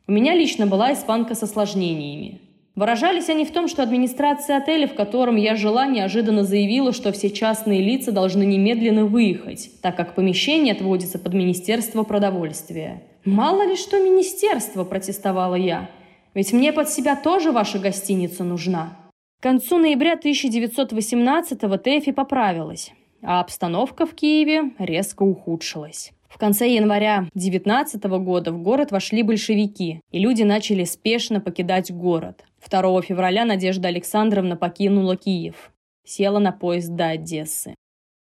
У 0.07 0.11
меня 0.11 0.35
лично 0.35 0.67
была 0.67 0.93
испанка 0.93 1.33
с 1.33 1.41
осложнениями. 1.41 2.42
Выражались 2.75 3.29
они 3.29 3.45
в 3.45 3.51
том, 3.51 3.67
что 3.67 3.83
администрация 3.83 4.57
отеля, 4.57 4.87
в 4.87 4.95
котором 4.95 5.35
я 5.35 5.55
жила, 5.55 5.85
неожиданно 5.85 6.43
заявила, 6.43 6.91
что 6.91 7.11
все 7.11 7.29
частные 7.29 7.81
лица 7.81 8.11
должны 8.11 8.43
немедленно 8.43 9.05
выехать, 9.05 9.69
так 9.81 9.95
как 9.95 10.15
помещение 10.15 10.73
отводится 10.73 11.19
под 11.19 11.33
Министерство 11.33 12.01
продовольствия. 12.03 13.03
«Мало 13.25 13.63
ли 13.65 13.75
что 13.75 14.03
министерство»,– 14.03 14.83
протестовала 14.85 15.53
я. 15.53 15.87
«Ведь 16.33 16.51
мне 16.51 16.73
под 16.73 16.89
себя 16.89 17.15
тоже 17.15 17.51
ваша 17.51 17.77
гостиница 17.77 18.43
нужна». 18.43 18.97
К 19.39 19.43
концу 19.43 19.77
ноября 19.77 20.15
1918-го 20.15 21.77
Тэфи 21.77 22.11
поправилась, 22.11 22.91
а 23.21 23.39
обстановка 23.39 24.07
в 24.07 24.15
Киеве 24.15 24.71
резко 24.79 25.21
ухудшилась. 25.21 26.11
В 26.33 26.39
конце 26.39 26.67
января 26.67 27.27
19 27.35 28.03
года 28.05 28.51
в 28.51 28.59
город 28.63 28.91
вошли 28.91 29.21
большевики, 29.21 30.01
и 30.11 30.17
люди 30.17 30.41
начали 30.41 30.83
спешно 30.83 31.39
покидать 31.39 31.93
город. 31.93 32.43
2 32.67 33.03
февраля 33.03 33.45
Надежда 33.45 33.89
Александровна 33.89 34.55
покинула 34.55 35.15
Киев. 35.15 35.71
Села 36.03 36.39
на 36.39 36.51
поезд 36.51 36.95
до 36.95 37.09
Одессы. 37.09 37.75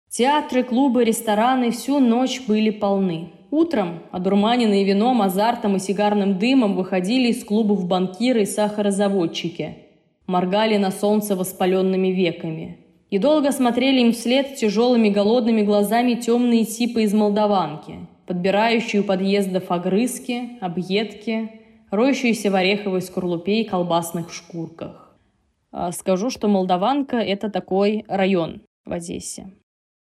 Театры, 0.07 0.61
клубы, 0.61 1.03
рестораны 1.03 1.71
всю 1.71 1.97
ночь 1.99 2.41
были 2.47 2.69
полны. 2.69 3.31
Утром, 3.49 4.03
одурманенные 4.11 4.85
вином, 4.85 5.23
азартом 5.23 5.77
и 5.77 5.79
сигарным 5.79 6.37
дымом, 6.37 6.75
выходили 6.75 7.29
из 7.29 7.43
клубов 7.43 7.87
банкиры 7.87 8.43
и 8.43 8.45
сахарозаводчики. 8.45 9.79
Моргали 10.27 10.77
на 10.77 10.91
солнце 10.91 11.35
воспаленными 11.35 12.09
веками 12.09 12.84
и 13.15 13.17
долго 13.17 13.53
смотрели 13.53 14.01
им 14.01 14.11
вслед 14.11 14.55
тяжелыми 14.57 15.07
голодными 15.07 15.61
глазами 15.61 16.15
темные 16.15 16.65
типы 16.65 17.03
из 17.03 17.13
Молдаванки, 17.13 18.07
подбирающие 18.27 19.03
у 19.03 19.05
подъездов 19.05 19.71
огрызки, 19.71 20.59
объедки, 20.59 21.49
роющиеся 21.91 22.51
в 22.51 22.55
ореховой 22.55 23.01
скорлупе 23.01 23.61
и 23.61 23.63
колбасных 23.63 24.33
шкурках. 24.33 25.15
А 25.71 25.93
скажу, 25.93 26.29
что 26.29 26.49
Молдаванка– 26.49 27.15
это 27.33 27.49
такой 27.49 28.03
район 28.09 28.63
в 28.83 28.91
Одессе. 28.91 29.47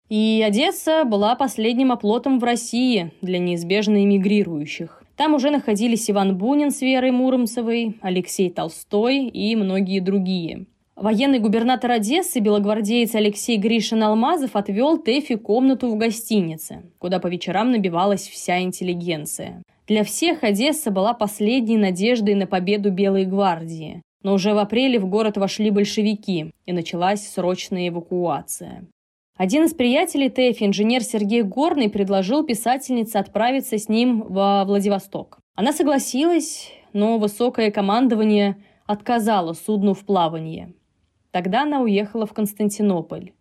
И 0.08 0.42
Одесса 0.42 1.04
была 1.04 1.34
последним 1.34 1.92
оплотом 1.92 2.38
в 2.38 2.44
России 2.44 3.12
для 3.20 3.38
неизбежно 3.38 4.02
эмигрирующих. 4.02 5.02
Там 5.16 5.34
уже 5.34 5.50
находились 5.50 6.10
Иван 6.10 6.38
Бунин 6.38 6.70
с 6.70 6.80
Верой 6.80 7.10
Муромцевой, 7.10 7.98
Алексей 8.00 8.48
Толстой 8.48 9.26
и 9.26 9.54
многие 9.56 10.00
другие– 10.00 10.64
Военный 10.96 11.40
губернатор 11.40 11.90
Одессы, 11.90 12.38
белогвардеец 12.38 13.16
Алексей 13.16 13.56
Гришин 13.56 14.02
Алмазов, 14.04 14.54
отвел 14.54 14.96
Тэфи 14.96 15.34
комнату 15.34 15.90
в 15.90 15.96
гостинице, 15.96 16.84
куда 16.98 17.18
по 17.18 17.26
вечерам 17.26 17.72
набивалась 17.72 18.28
вся 18.28 18.60
интеллигенция. 18.62 19.62
Для 19.88 20.04
всех 20.04 20.44
Одесса 20.44 20.92
была 20.92 21.12
последней 21.12 21.76
надеждой 21.76 22.36
на 22.36 22.46
победу 22.46 22.90
Белой 22.90 23.24
гвардии. 23.24 24.02
Но 24.22 24.34
уже 24.34 24.54
в 24.54 24.58
апреле 24.58 24.98
в 24.98 25.06
город 25.06 25.36
вошли 25.36 25.70
большевики, 25.70 26.52
и 26.64 26.72
началась 26.72 27.28
срочная 27.28 27.88
эвакуация. 27.88 28.86
Один 29.36 29.64
из 29.64 29.74
приятелей 29.74 30.30
Тэфи, 30.30 30.64
инженер 30.64 31.02
Сергей 31.02 31.42
Горный, 31.42 31.90
предложил 31.90 32.44
писательнице 32.44 33.16
отправиться 33.16 33.76
с 33.76 33.88
ним 33.88 34.24
во 34.28 34.64
Владивосток. 34.64 35.38
Она 35.56 35.72
согласилась, 35.72 36.70
но 36.92 37.18
высокое 37.18 37.72
командование 37.72 38.56
отказало 38.86 39.54
судну 39.54 39.92
в 39.92 40.06
плавании. 40.06 40.72
Тогда 41.34 41.62
она 41.62 41.80
уехала 41.80 42.26
в 42.26 42.32
Константинополь 42.32 43.32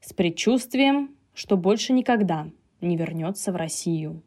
с 0.00 0.12
предчувствием, 0.12 1.16
что 1.34 1.56
больше 1.56 1.92
никогда 1.92 2.46
не 2.80 2.96
вернется 2.96 3.50
в 3.50 3.56
Россию. 3.56 4.22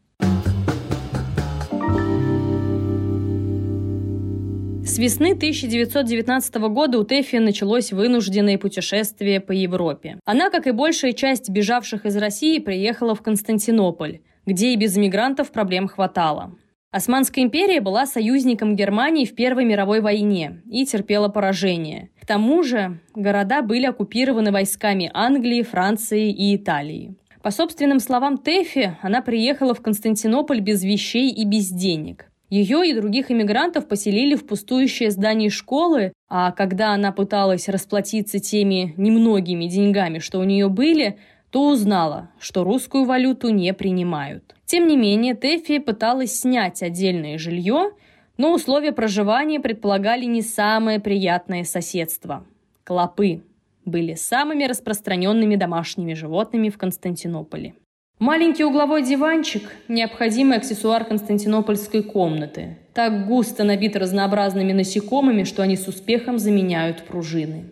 С 4.83 4.97
весны 4.97 5.31
1919 5.31 6.55
года 6.55 6.99
у 6.99 7.05
Тэфи 7.05 7.37
началось 7.37 7.93
вынужденное 7.93 8.57
путешествие 8.57 9.39
по 9.39 9.53
Европе. 9.53 10.19
Она, 10.25 10.49
как 10.49 10.67
и 10.67 10.71
большая 10.71 11.13
часть 11.13 11.49
бежавших 11.49 12.05
из 12.05 12.17
России, 12.17 12.59
приехала 12.59 13.15
в 13.15 13.21
Константинополь, 13.21 14.19
где 14.45 14.73
и 14.73 14.75
без 14.75 14.97
мигрантов 14.97 15.53
проблем 15.53 15.87
хватало. 15.87 16.57
Османская 16.89 17.43
империя 17.43 17.81
была 17.81 18.05
союзником 18.05 18.75
Германии 18.75 19.25
в 19.25 19.35
Первой 19.35 19.65
мировой 19.65 19.99
войне 19.99 20.61
и 20.71 20.85
терпела 20.85 21.27
поражение. 21.27 22.09
К 22.21 22.25
тому 22.25 22.63
же 22.63 22.99
города 23.13 23.61
были 23.61 23.85
оккупированы 23.85 24.53
войсками 24.53 25.11
Англии, 25.13 25.63
Франции 25.63 26.31
и 26.31 26.55
Италии. 26.55 27.15
По 27.41 27.51
собственным 27.51 27.99
словам 27.99 28.37
Тэфи, 28.37 28.97
она 29.01 29.21
приехала 29.21 29.73
в 29.73 29.81
Константинополь 29.81 30.61
без 30.61 30.83
вещей 30.83 31.29
и 31.29 31.45
без 31.45 31.69
денег. 31.69 32.31
Ее 32.49 32.87
и 32.87 32.93
других 32.93 33.31
иммигрантов 33.31 33.89
поселили 33.89 34.35
в 34.35 34.47
пустующее 34.47 35.11
здание 35.11 35.49
школы, 35.49 36.13
а 36.29 36.51
когда 36.53 36.93
она 36.93 37.11
пыталась 37.11 37.67
расплатиться 37.67 38.39
теми 38.39 38.93
немногими 38.95 39.65
деньгами, 39.65 40.19
что 40.19 40.39
у 40.39 40.45
нее 40.45 40.69
были, 40.69 41.17
то 41.51 41.69
узнала, 41.69 42.29
что 42.39 42.63
русскую 42.63 43.03
валюту 43.03 43.49
не 43.49 43.73
принимают. 43.73 44.56
Тем 44.67 44.85
не 44.87 44.97
менее, 44.97 45.33
Тэфи 45.33 45.79
пыталась 45.79 46.41
снять 46.41 46.83
отдельное 46.83 47.37
жилье, 47.37 47.91
но 48.37 48.53
условия 48.53 48.91
проживания 48.91 49.61
предполагали 49.61 50.25
не 50.25 50.41
самое 50.41 50.99
приятное 50.99 51.63
соседство. 51.63 52.45
Клопы 52.83 53.43
были 53.85 54.15
самыми 54.15 54.65
распространенными 54.65 55.55
домашними 55.55 56.13
животными 56.13 56.69
в 56.69 56.77
Константинополе. 56.77 57.75
Маленький 58.19 58.65
угловой 58.65 59.03
диванчик– 59.03 59.71
необходимый 59.87 60.57
аксессуар 60.57 61.05
константинопольской 61.05 62.03
комнаты. 62.03 62.77
Так 62.93 63.25
густо 63.27 63.63
набит 63.63 63.95
разнообразными 63.95 64.73
насекомыми, 64.73 65.43
что 65.43 65.63
они 65.63 65.77
с 65.77 65.87
успехом 65.87 66.39
заменяют 66.39 67.05
пружины. 67.05 67.65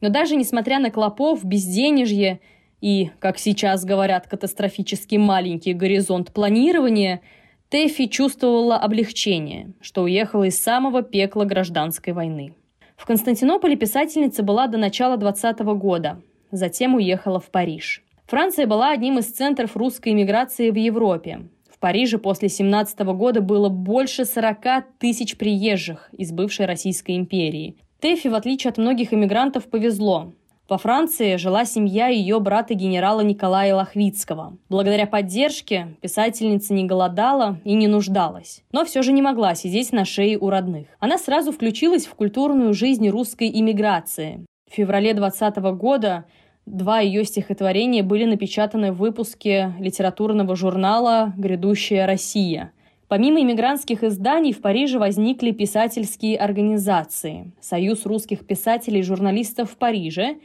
Но 0.00 0.10
даже 0.10 0.36
несмотря 0.36 0.78
на 0.78 0.90
клопов, 0.90 1.44
безденежье 1.44 2.40
и, 2.80 3.10
как 3.18 3.38
сейчас 3.38 3.84
говорят, 3.84 4.26
катастрофически 4.26 5.16
маленький 5.16 5.72
горизонт 5.72 6.32
планирования, 6.32 7.20
Тэфи 7.68 8.06
чувствовала 8.06 8.76
облегчение, 8.76 9.72
что 9.80 10.02
уехала 10.02 10.44
из 10.44 10.58
самого 10.58 11.02
пекла 11.02 11.44
гражданской 11.44 12.12
войны. 12.12 12.54
В 12.96 13.04
Константинополе 13.04 13.76
писательница 13.76 14.42
была 14.42 14.66
до 14.66 14.78
начала 14.78 15.16
20 15.16 15.58
года, 15.60 16.20
затем 16.50 16.94
уехала 16.94 17.40
в 17.40 17.50
Париж– 17.50 18.02
Франция 18.28 18.66
была 18.66 18.90
одним 18.90 19.18
из 19.18 19.32
центров 19.32 19.74
русской 19.74 20.10
эмиграции 20.10 20.68
в 20.68 20.74
Европе. 20.74 21.48
В 21.70 21.78
Париже 21.78 22.18
после 22.18 22.50
17 22.50 22.98
года 23.00 23.40
было 23.40 23.70
больше 23.70 24.26
40 24.26 24.98
тысяч 24.98 25.38
приезжих 25.38 26.10
из 26.12 26.30
бывшей 26.30 26.66
Российской 26.66 27.16
империи. 27.16 27.78
Тэфи, 28.00 28.28
в 28.28 28.34
отличие 28.34 28.68
от 28.68 28.76
многих 28.76 29.14
эмигрантов, 29.14 29.70
повезло. 29.70 30.34
Во 30.68 30.76
Франции 30.76 31.36
жила 31.36 31.64
семья 31.64 32.08
ее 32.08 32.38
брата 32.40 32.74
генерала 32.74 33.22
Николая 33.22 33.74
Лохвицкого. 33.74 34.58
Благодаря 34.68 35.06
поддержке 35.06 35.96
писательница 36.02 36.74
не 36.74 36.84
голодала 36.84 37.58
и 37.64 37.72
не 37.72 37.86
нуждалась, 37.86 38.62
но 38.70 38.84
все 38.84 39.00
же 39.00 39.12
не 39.12 39.22
могла 39.22 39.54
сидеть 39.54 39.92
на 39.92 40.04
шее 40.04 40.36
у 40.36 40.50
родных. 40.50 40.88
Она 41.00 41.16
сразу 41.16 41.52
включилась 41.52 42.04
в 42.04 42.14
культурную 42.14 42.74
жизнь 42.74 43.08
русской 43.08 43.48
иммиграции. 43.48 44.44
В 44.70 44.74
феврале 44.74 45.14
20 45.14 45.56
года 45.56 46.26
Два 46.66 47.00
ее 47.00 47.24
стихотворения 47.24 48.02
были 48.02 48.26
напечатаны 48.26 48.92
в 48.92 48.98
выпуске 48.98 49.72
литературного 49.78 50.54
журнала 50.54 51.32
«Грядущая 51.38 52.06
Россия». 52.06 52.72
Помимо 53.08 53.40
иммигрантских 53.40 54.04
изданий 54.04 54.52
в 54.52 54.60
Париже 54.60 54.98
возникли 54.98 55.50
писательские 55.50 56.36
организации. 56.36 57.52
Союз 57.58 58.04
русских 58.04 58.46
писателей 58.46 59.00
и 59.00 59.02
журналистов 59.02 59.70
в 59.70 59.76
Париже, 59.78 60.36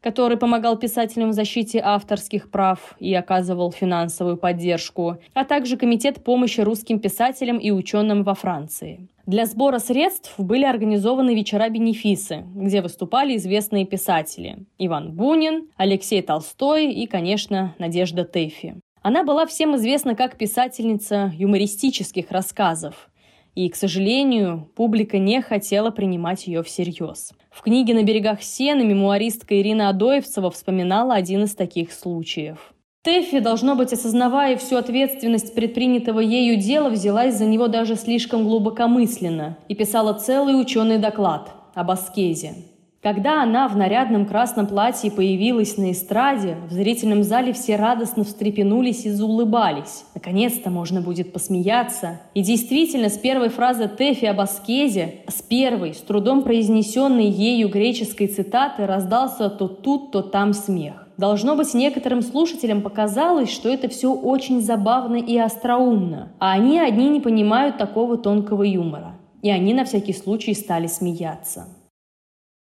который 0.00 0.36
помогал 0.36 0.76
писателям 0.76 1.30
в 1.30 1.32
защите 1.32 1.80
авторских 1.84 2.48
прав 2.48 2.94
и 3.00 3.12
оказывал 3.12 3.72
финансовую 3.72 4.36
поддержку, 4.36 5.18
а 5.34 5.44
также 5.44 5.76
Комитет 5.76 6.22
помощи 6.22 6.60
русским 6.60 7.00
писателям 7.00 7.58
и 7.58 7.72
ученым 7.72 8.22
во 8.22 8.34
Франции. 8.34 9.08
Для 9.26 9.46
сбора 9.46 9.80
средств 9.80 10.34
были 10.38 10.64
организованы 10.64 11.34
вечера-бенефисы, 11.34 12.44
где 12.54 12.82
выступали 12.82 13.36
известные 13.36 13.84
писатели– 13.84 14.58
Иван 14.78 15.12
Бунин, 15.12 15.68
Алексей 15.76 16.22
Толстой 16.22 16.92
и, 16.92 17.06
конечно, 17.06 17.74
Надежда 17.78 18.24
Тэфи. 18.24 18.76
Она 19.02 19.24
была 19.24 19.46
всем 19.46 19.74
известна 19.76 20.14
как 20.14 20.38
писательница 20.38 21.32
юмористических 21.36 22.30
рассказов, 22.30 23.10
и, 23.56 23.68
к 23.68 23.74
сожалению, 23.74 24.70
публика 24.76 25.18
не 25.18 25.42
хотела 25.42 25.90
принимать 25.90 26.46
ее 26.46 26.62
всерьез. 26.62 27.32
В 27.50 27.62
книге 27.62 27.94
«На 27.94 28.04
берегах 28.04 28.42
сена» 28.42 28.82
мемуаристка 28.82 29.60
Ирина 29.60 29.88
Адоевцева 29.88 30.50
вспоминала 30.50 31.14
один 31.14 31.44
из 31.44 31.54
таких 31.54 31.92
случаев. 31.92 32.72
Тэффи, 33.02 33.40
должно 33.40 33.74
быть, 33.74 33.92
осознавая 33.92 34.56
всю 34.56 34.76
ответственность 34.76 35.54
предпринятого 35.56 36.20
ею 36.20 36.56
дела, 36.56 36.88
взялась 36.88 37.34
за 37.34 37.44
него 37.44 37.66
даже 37.66 37.96
слишком 37.96 38.44
глубокомысленно 38.44 39.58
и 39.66 39.74
писала 39.74 40.12
целый 40.12 40.58
ученый 40.58 40.98
доклад 40.98 41.50
об 41.74 41.90
аскезе. 41.90 42.54
Когда 43.02 43.42
она 43.42 43.66
в 43.66 43.76
нарядном 43.76 44.26
красном 44.26 44.68
платье 44.68 45.10
появилась 45.10 45.76
на 45.76 45.90
эстраде, 45.90 46.58
в 46.68 46.72
зрительном 46.72 47.24
зале 47.24 47.52
все 47.52 47.74
радостно 47.74 48.22
встрепенулись 48.22 49.06
и 49.06 49.10
заулыбались. 49.10 50.04
Наконец-то 50.14 50.70
можно 50.70 51.00
будет 51.00 51.32
посмеяться. 51.32 52.20
И 52.34 52.42
действительно, 52.42 53.08
с 53.08 53.18
первой 53.18 53.48
фразы 53.48 53.88
Тэфи 53.88 54.26
об 54.26 54.40
аскезе, 54.40 55.16
с 55.26 55.42
первой, 55.42 55.94
с 55.94 55.98
трудом 55.98 56.42
произнесенной 56.42 57.26
ею 57.26 57.68
греческой 57.70 58.28
цитаты, 58.28 58.86
раздался 58.86 59.50
то 59.50 59.66
тут, 59.66 60.12
то 60.12 60.22
там 60.22 60.52
смех. 60.52 61.08
Должно 61.16 61.56
быть, 61.56 61.74
некоторым 61.74 62.22
слушателям 62.22 62.82
показалось, 62.82 63.50
что 63.50 63.68
это 63.68 63.88
все 63.88 64.14
очень 64.14 64.62
забавно 64.62 65.16
и 65.16 65.36
остроумно, 65.36 66.32
а 66.38 66.52
они 66.52 66.78
одни 66.78 67.08
не 67.08 67.20
понимают 67.20 67.78
такого 67.78 68.16
тонкого 68.16 68.62
юмора. 68.62 69.16
И 69.42 69.50
они 69.50 69.74
на 69.74 69.84
всякий 69.84 70.12
случай 70.12 70.54
стали 70.54 70.86
смеяться. 70.86 71.66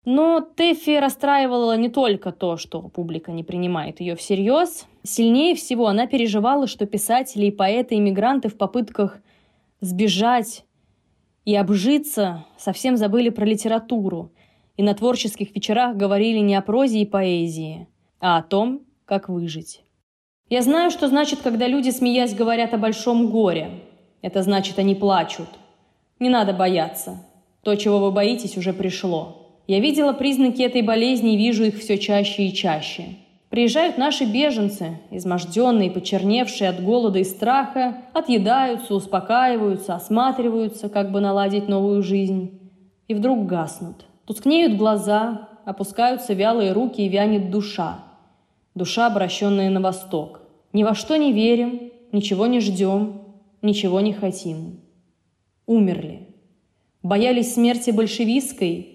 Но 0.05 0.41
Тэффи 0.41 0.99
расстраивала 0.99 1.77
не 1.77 1.89
только 1.89 2.33
то, 2.33 2.57
что 2.57 2.83
публика 2.83 3.31
не 3.31 3.45
принимает 3.45 4.01
ее 4.01 4.17
всерьез. 4.17 4.87
Сильнее 5.05 5.55
всего 5.55 5.87
она 5.87 6.07
переживала, 6.07 6.67
что 6.67 6.87
писатели 6.87 7.47
и 7.47 7.51
поэты, 7.53 7.97
иммигранты 7.97 8.49
в 8.49 8.57
попытках 8.57 9.21
сбежать 9.81 10.65
и 11.45 11.55
обжиться 11.55 12.47
совсем 12.57 12.97
забыли 12.97 13.29
про 13.29 13.45
литературу 13.45 14.33
и 14.77 14.83
на 14.83 14.95
творческих 14.95 15.55
вечерах 15.55 15.97
говорили 15.97 16.39
не 16.39 16.55
о 16.55 16.63
прозе 16.63 17.01
и 17.01 17.07
поэзии, 17.07 17.89
а 18.21 18.39
о 18.39 18.43
том, 18.43 18.83
как 19.05 19.29
выжить. 19.29 19.85
Я 20.49 20.63
знаю, 20.63 20.91
что 20.91 21.09
значит, 21.09 21.41
когда 21.43 21.67
люди, 21.67 21.91
смеясь, 21.91 22.35
говорят 22.35 22.75
о 22.75 22.79
большом 22.79 23.31
горе. 23.31 23.81
Это 24.23 24.43
значит, 24.43 24.79
они 24.79 24.95
плачут. 24.95 25.49
Не 26.19 26.29
надо 26.29 26.53
бояться. 26.53 27.25
То, 27.63 27.75
чего 27.77 27.99
вы 27.99 28.11
боитесь, 28.11 28.57
уже 28.57 28.73
пришло. 28.73 29.42
Я 29.73 29.81
видела 29.81 30.13
признаки 30.13 30.61
этой 30.61 30.83
болезни 30.83 31.33
и 31.33 31.39
вижу 31.39 31.65
их 31.65 31.79
все 31.79 31.97
чаще 31.97 32.49
и 32.49 32.53
чаще. 32.53 33.05
Приезжают 33.49 33.97
наши 33.97 34.27
беженцы, 34.27 35.01
изможденные, 35.11 35.91
почерневшие 35.91 36.69
от 36.69 36.85
голода 36.85 37.21
и 37.21 37.25
страха, 37.25 37.97
отъедаются, 38.13 38.95
успокаиваются, 38.95 39.95
осматриваются, 39.95 40.91
как 40.91 41.11
бы 41.11 41.21
наладить 41.21 41.69
новую 41.69 42.03
жизнь. 42.03 42.61
И 43.09 43.15
вдруг 43.15 43.47
гаснут. 43.47 44.05
Тускнеют 44.27 44.77
глаза, 44.77 45.49
опускаются 45.65 46.35
вялые 46.35 46.73
руки 46.73 47.01
и 47.01 47.09
вянет 47.09 47.51
душа 47.51 48.05
душа, 48.75 49.07
обращенная 49.07 49.71
на 49.71 49.81
восток. 49.81 50.43
Ни 50.75 50.85
во 50.85 50.95
что 50.95 51.17
не 51.17 51.33
верим, 51.33 51.93
ничего 52.13 52.47
не 52.47 52.61
ждем, 52.61 53.23
ничего 53.63 54.03
не 54.03 54.13
хотим. 54.13 54.81
Умерли. 55.65 56.29
Боялись 57.03 57.55
смерти 57.55 57.91
большевистской 57.91 58.92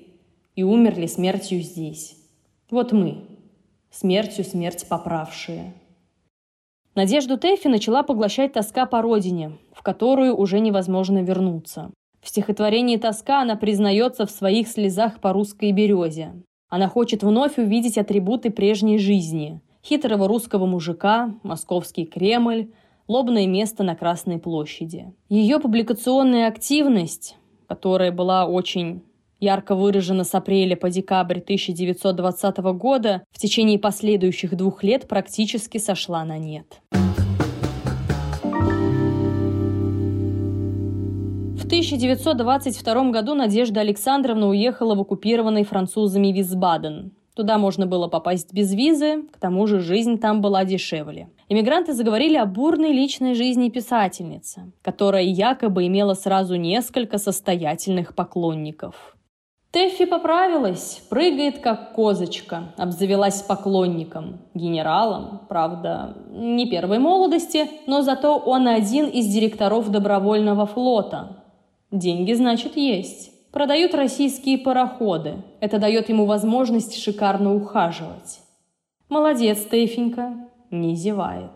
и 0.58 0.64
умерли 0.64 1.06
смертью 1.06 1.62
здесь. 1.62 2.18
Вот 2.70 2.92
мы, 2.92 3.24
смертью 3.92 4.44
смерть 4.44 4.86
поправшие. 4.90 5.74
Надежду 6.96 7.38
Тэффи 7.38 7.68
начала 7.68 8.02
поглощать 8.02 8.54
тоска 8.54 8.88
по 8.88 9.04
родине, 9.04 9.54
в 9.72 9.84
которую 9.84 10.36
уже 10.36 10.60
невозможно 10.60 11.20
вернуться. 11.20 11.92
В 12.22 12.28
стихотворении 12.28 12.98
«Тоска» 12.98 13.44
она 13.44 13.56
признается 13.56 14.26
в 14.26 14.32
своих 14.32 14.68
слезах 14.68 15.22
по 15.22 15.32
русской 15.32 15.72
березе. 15.72 16.34
Она 16.68 16.90
хочет 16.90 17.22
вновь 17.22 17.58
увидеть 17.60 18.00
атрибуты 18.00 18.50
прежней 18.50 18.98
жизни 18.98 19.62
хитрого 19.86 20.28
русского 20.28 20.66
мужика, 20.66 21.36
московский 21.44 22.06
Кремль, 22.06 22.72
лобное 23.08 23.48
место 23.48 23.84
на 23.84 23.96
Красной 23.96 24.40
площади. 24.40 25.14
Ее 25.30 25.60
публикационная 25.60 26.48
активность, 26.48 27.38
которая 27.68 28.12
была 28.12 28.48
очень 28.48 29.04
ярко 29.40 29.76
выражена 29.76 30.24
с 30.24 30.34
апреля 30.36 30.76
по 30.76 30.90
декабрь 30.90 31.40
1920 31.40 32.58
года, 32.58 33.24
в 33.32 33.40
течение 33.40 33.80
последующих 33.80 34.56
двух 34.56 34.84
лет 34.84 35.08
практически 35.08 35.78
сошла 35.78 36.24
на 36.26 36.38
нет. 36.38 36.82
В 41.56 41.66
1922 41.68 43.12
году 43.12 43.36
Надежда 43.36 43.82
Александровна 43.82 44.48
уехала 44.48 44.96
в 44.96 45.02
оккупированный 45.02 45.64
французами 45.66 46.28
Висбаден, 46.28 47.12
Туда 47.38 47.60
можно 47.60 47.86
было 47.86 48.08
попасть 48.08 48.52
без 48.52 48.74
визы, 48.74 49.22
к 49.32 49.38
тому 49.38 49.68
же 49.68 49.80
жизнь 49.80 50.18
там 50.18 50.42
была 50.42 50.66
дешевле. 50.66 51.30
Иммигранты 51.50 51.94
заговорили 51.94 52.36
о 52.36 52.48
бурной 52.48 52.92
личной 52.92 53.36
жизни 53.36 53.70
писательницы, 53.70 54.72
которая 54.82 55.22
якобы 55.22 55.86
имела 55.86 56.16
сразу 56.16 56.56
несколько 56.56 57.20
состоятельных 57.20 58.16
поклонников. 58.16 59.17
Тэффи 59.72 60.06
поправилась, 60.06 61.02
прыгает 61.10 61.60
как 61.60 61.94
козочка, 61.94 62.74
обзавелась 62.78 63.42
поклонником, 63.42 64.40
генералом, 64.54 65.42
правда, 65.50 66.16
не 66.30 66.70
первой 66.70 67.00
молодости, 67.00 67.70
но 67.86 68.02
зато 68.02 68.38
он 68.38 68.68
один 68.68 69.08
из 69.08 69.28
директоров 69.28 69.90
добровольного 69.90 70.66
флота. 70.66 71.44
Деньги, 71.92 72.34
значит, 72.34 72.78
есть. 72.78 73.32
Продают 73.52 73.94
российские 73.94 74.58
пароходы. 74.58 75.44
Это 75.60 75.80
дает 75.80 76.10
ему 76.10 76.26
возможность 76.26 77.02
шикарно 77.02 77.54
ухаживать. 77.54 78.40
Молодец, 79.10 79.66
Тейфенька, 79.66 80.50
не 80.72 80.96
зевает. 80.96 81.52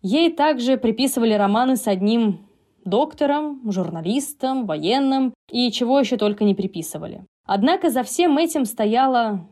Ей 0.00 0.32
также 0.32 0.76
приписывали 0.76 1.34
романы 1.34 1.76
с 1.76 1.86
одним 1.86 2.47
доктором, 2.88 3.60
журналистом, 3.70 4.66
военным 4.66 5.34
и 5.50 5.70
чего 5.70 6.00
еще 6.00 6.16
только 6.16 6.44
не 6.44 6.54
приписывали. 6.54 7.24
Однако 7.44 7.90
за 7.90 8.02
всем 8.02 8.36
этим 8.38 8.64
стояла 8.64 9.46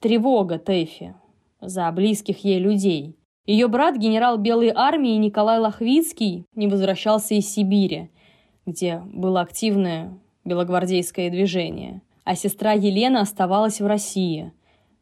тревога 0.00 0.58
Тэфи 0.58 1.14
за 1.60 1.90
близких 1.92 2.44
ей 2.44 2.58
людей. 2.58 3.16
Ее 3.46 3.66
брат, 3.68 3.96
генерал 3.96 4.38
Белой 4.38 4.72
армии 4.74 5.16
Николай 5.16 5.58
Лохвицкий, 5.58 6.44
не 6.54 6.68
возвращался 6.68 7.34
из 7.34 7.48
Сибири, 7.52 8.10
где 8.66 9.02
было 9.04 9.40
активное 9.40 10.18
белогвардейское 10.44 11.30
движение, 11.30 12.02
а 12.24 12.36
сестра 12.36 12.72
Елена 12.72 13.20
оставалась 13.20 13.80
в 13.80 13.86
России, 13.86 14.52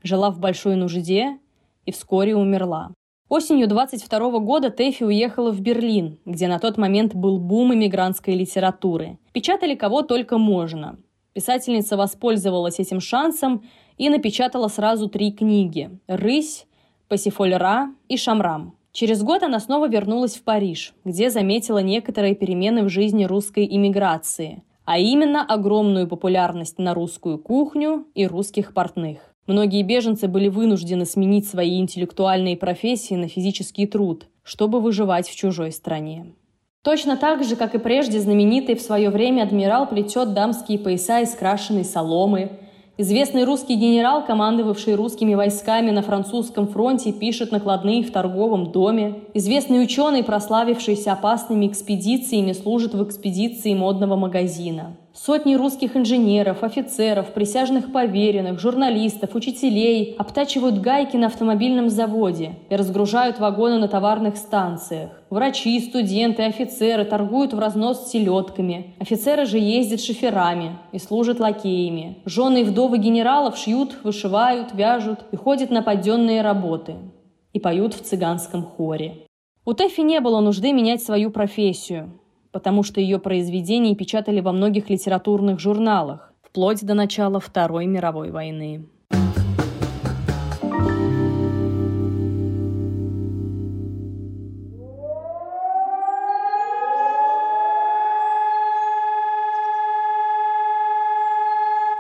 жила 0.03 0.31
в 0.31 0.38
большой 0.38 0.77
нужде 0.77 1.38
и 1.85 1.93
вскоре 1.93 2.35
умерла. 2.37 2.93
Осенью 3.31 3.69
22 3.69 4.40
года 4.40 4.71
Тэфи 4.71 5.05
уехала 5.05 5.53
в 5.53 5.61
Берлин, 5.61 6.19
где 6.25 6.49
на 6.49 6.59
тот 6.59 6.77
момент 6.77 7.14
был 7.14 7.38
бум 7.38 7.73
иммигрантской 7.73 8.35
литературы. 8.35 9.19
Печатали 9.33 9.77
кого 9.77 10.03
только 10.03 10.37
можно. 10.37 10.99
Писательница 11.33 11.97
воспользовалась 11.97 12.81
этим 12.81 12.99
шансом 13.01 13.62
и 13.99 14.11
напечатала 14.11 14.66
сразу 14.66 15.09
три 15.09 15.31
книги 15.31 15.97
«Рысь», 16.09 16.66
«Пасифоль-Ра» 17.07 17.95
и 18.09 18.16
«Шамрам». 18.16 18.75
Через 18.90 19.23
год 19.23 19.45
она 19.45 19.61
снова 19.61 19.88
вернулась 19.88 20.35
в 20.35 20.43
Париж, 20.43 20.93
где 21.05 21.31
заметила 21.31 21.79
некоторые 21.79 22.35
перемены 22.35 22.83
в 22.83 22.88
жизни 22.88 23.27
русской 23.27 23.64
иммиграции, 23.64 24.64
а 24.85 24.99
именно 24.99 25.45
огромную 25.45 26.09
популярность 26.09 26.81
на 26.81 26.95
русскую 26.95 27.38
кухню 27.38 28.07
и 28.12 28.27
русских 28.27 28.75
портных. 28.75 29.30
Многие 29.51 29.83
беженцы 29.83 30.29
были 30.29 30.47
вынуждены 30.47 31.05
сменить 31.05 31.49
свои 31.49 31.81
интеллектуальные 31.81 32.57
профессии 32.57 33.15
на 33.15 33.27
физический 33.27 33.85
труд, 33.85 34.29
чтобы 34.45 34.79
выживать 34.81 35.29
в 35.29 35.35
чужой 35.35 35.73
стране. 35.73 36.27
Точно 36.85 37.17
так 37.17 37.43
же, 37.43 37.57
как 37.57 37.75
и 37.75 37.79
прежде, 37.79 38.21
знаменитый 38.21 38.77
в 38.77 38.81
свое 38.81 39.11
время 39.11 39.43
адмирал 39.43 39.89
плетет 39.89 40.35
дамские 40.35 40.79
пояса 40.79 41.19
из 41.23 41.35
крашеной 41.35 41.85
соломы. 41.85 42.61
Известный 42.97 43.43
русский 43.43 43.75
генерал, 43.75 44.25
командовавший 44.25 44.95
русскими 44.95 45.35
войсками 45.35 45.91
на 45.91 46.03
французском 46.03 46.69
фронте, 46.69 47.13
пишет 47.13 47.51
накладные 47.51 48.05
в 48.05 48.13
торговом 48.13 48.71
доме. 48.71 49.25
Известный 49.35 49.83
ученый, 49.83 50.23
прославившийся 50.23 51.15
опасными 51.15 51.67
экспедициями, 51.67 52.53
служит 52.53 52.95
в 52.95 53.03
экспедиции 53.03 53.75
модного 53.75 54.15
магазина. 54.15 54.97
Сотни 55.23 55.55
русских 55.55 55.99
инженеров, 55.99 56.63
офицеров, 56.63 57.35
присяжных 57.35 57.93
поверенных, 57.93 58.59
журналистов, 58.59 59.35
учителей 59.35 60.15
обтачивают 60.17 60.81
гайки 60.81 61.19
на 61.19 61.27
автомобильном 61.27 61.91
заводе 61.91 62.55
и 62.71 62.75
разгружают 62.75 63.39
вагоны 63.39 63.77
на 63.77 63.87
товарных 63.87 64.39
станциях. 64.39 65.11
Врачи, 65.29 65.79
студенты, 65.81 66.45
офицеры 66.45 67.05
торгуют 67.05 67.53
в 67.53 67.59
разнос 67.59 68.11
селедками. 68.11 68.95
Офицеры 68.99 69.45
же 69.45 69.59
ездят 69.59 70.01
шоферами 70.01 70.79
и 70.91 70.99
служат 70.99 71.39
лакеями. 71.39 72.23
Жены 72.25 72.63
и 72.63 72.65
вдовы 72.65 72.97
генералов 72.97 73.59
шьют, 73.59 73.99
вышивают, 74.03 74.73
вяжут 74.73 75.19
и 75.33 75.37
ходят 75.37 75.69
на 75.69 75.83
подденные 75.83 76.41
работы. 76.41 76.97
И 77.53 77.61
поют 77.61 77.93
в 77.93 78.01
цыганском 78.01 78.63
хоре. 78.63 79.27
У 79.67 79.75
Тэфи 79.75 80.01
не 80.01 80.21
было 80.21 80.41
нужды 80.41 80.73
менять 80.73 81.03
свою 81.03 81.31
профессию 81.31 82.20
потому 82.53 82.83
что 82.83 83.01
ее 83.01 83.19
произведения 83.19 83.95
печатали 83.95 84.41
во 84.41 84.53
многих 84.53 84.91
литературных 84.91 85.61
журналах, 85.61 86.33
вплоть 86.43 86.85
до 86.85 86.95
начала 86.95 87.41
Второй 87.41 87.87
мировой 87.87 88.31
войны. 88.31 88.87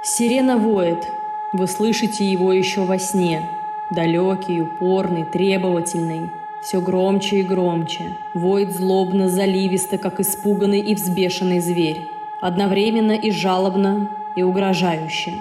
Сирена 0.02 0.58
воет. 0.58 1.06
Вы 1.52 1.66
слышите 1.66 2.30
его 2.30 2.52
еще 2.52 2.84
во 2.84 2.98
сне. 2.98 3.48
Далекий, 3.90 4.60
упорный, 4.60 5.24
требовательный– 5.24 6.30
все 6.62 6.80
громче 6.80 7.40
и 7.40 7.42
громче. 7.42 8.16
Воет 8.34 8.72
злобно, 8.72 9.28
заливисто, 9.28 9.98
как 9.98 10.20
испуганный 10.20 10.80
и 10.80 10.94
взбешенный 10.94 11.60
зверь. 11.60 12.02
Одновременно 12.40 13.12
и 13.12 13.30
жалобно, 13.30 14.10
и 14.36 14.42
угрожающе. 14.42 15.32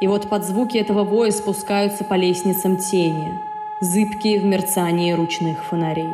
И 0.00 0.06
вот 0.06 0.28
под 0.28 0.44
звуки 0.44 0.76
этого 0.76 1.04
воя 1.04 1.30
спускаются 1.30 2.04
по 2.04 2.14
лестницам 2.14 2.76
тени, 2.76 3.32
зыбкие 3.80 4.40
в 4.40 4.44
мерцании 4.44 5.12
ручных 5.12 5.64
фонарей. 5.64 6.10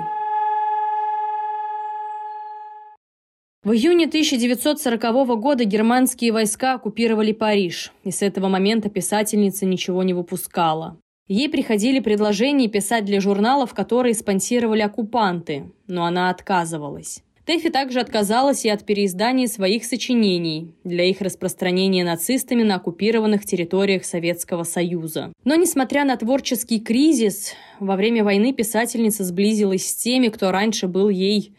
В 3.65 3.73
июне 3.73 4.07
1940 4.07 5.41
года 5.41 5.65
германские 5.65 6.33
войска 6.33 6.75
оккупировали 6.75 7.31
Париж, 7.33 7.93
и 8.03 8.11
с 8.11 8.23
этого 8.23 8.49
момента 8.49 8.89
писательница 8.89 9.67
ничего 9.67 10.03
не 10.03 10.15
выпускала. 10.15 10.97
Ей 11.29 11.49
приходили 11.49 12.01
предложения 12.01 12.69
писать 12.69 13.05
для 13.05 13.21
журналов, 13.21 13.75
которые 13.75 14.15
спонсировали 14.15 14.81
оккупанты, 14.81 15.71
но 15.87 16.05
она 16.05 16.31
отказывалась. 16.31 17.23
Тэфи 17.45 17.71
также 17.71 18.01
отказалась 18.01 18.65
и 18.65 18.69
от 18.69 18.85
переиздания 18.85 19.49
своих 19.49 19.85
сочинений 19.85 20.75
для 20.85 21.05
их 21.05 21.21
распространения 21.21 22.05
нацистами 22.05 22.63
на 22.63 22.77
оккупированных 22.77 23.45
территориях 23.45 24.05
Советского 24.05 24.63
Союза. 24.63 25.33
Но, 25.43 25.57
несмотря 25.57 26.05
на 26.05 26.17
творческий 26.17 26.79
кризис, 26.79 27.55
во 27.81 27.97
время 27.97 28.23
войны 28.23 28.53
писательница 28.53 29.25
сблизилась 29.25 29.87
с 29.87 29.95
теми, 29.97 30.29
кто 30.29 30.53
раньше 30.53 30.87
был 30.87 31.09
ей, 31.09 31.53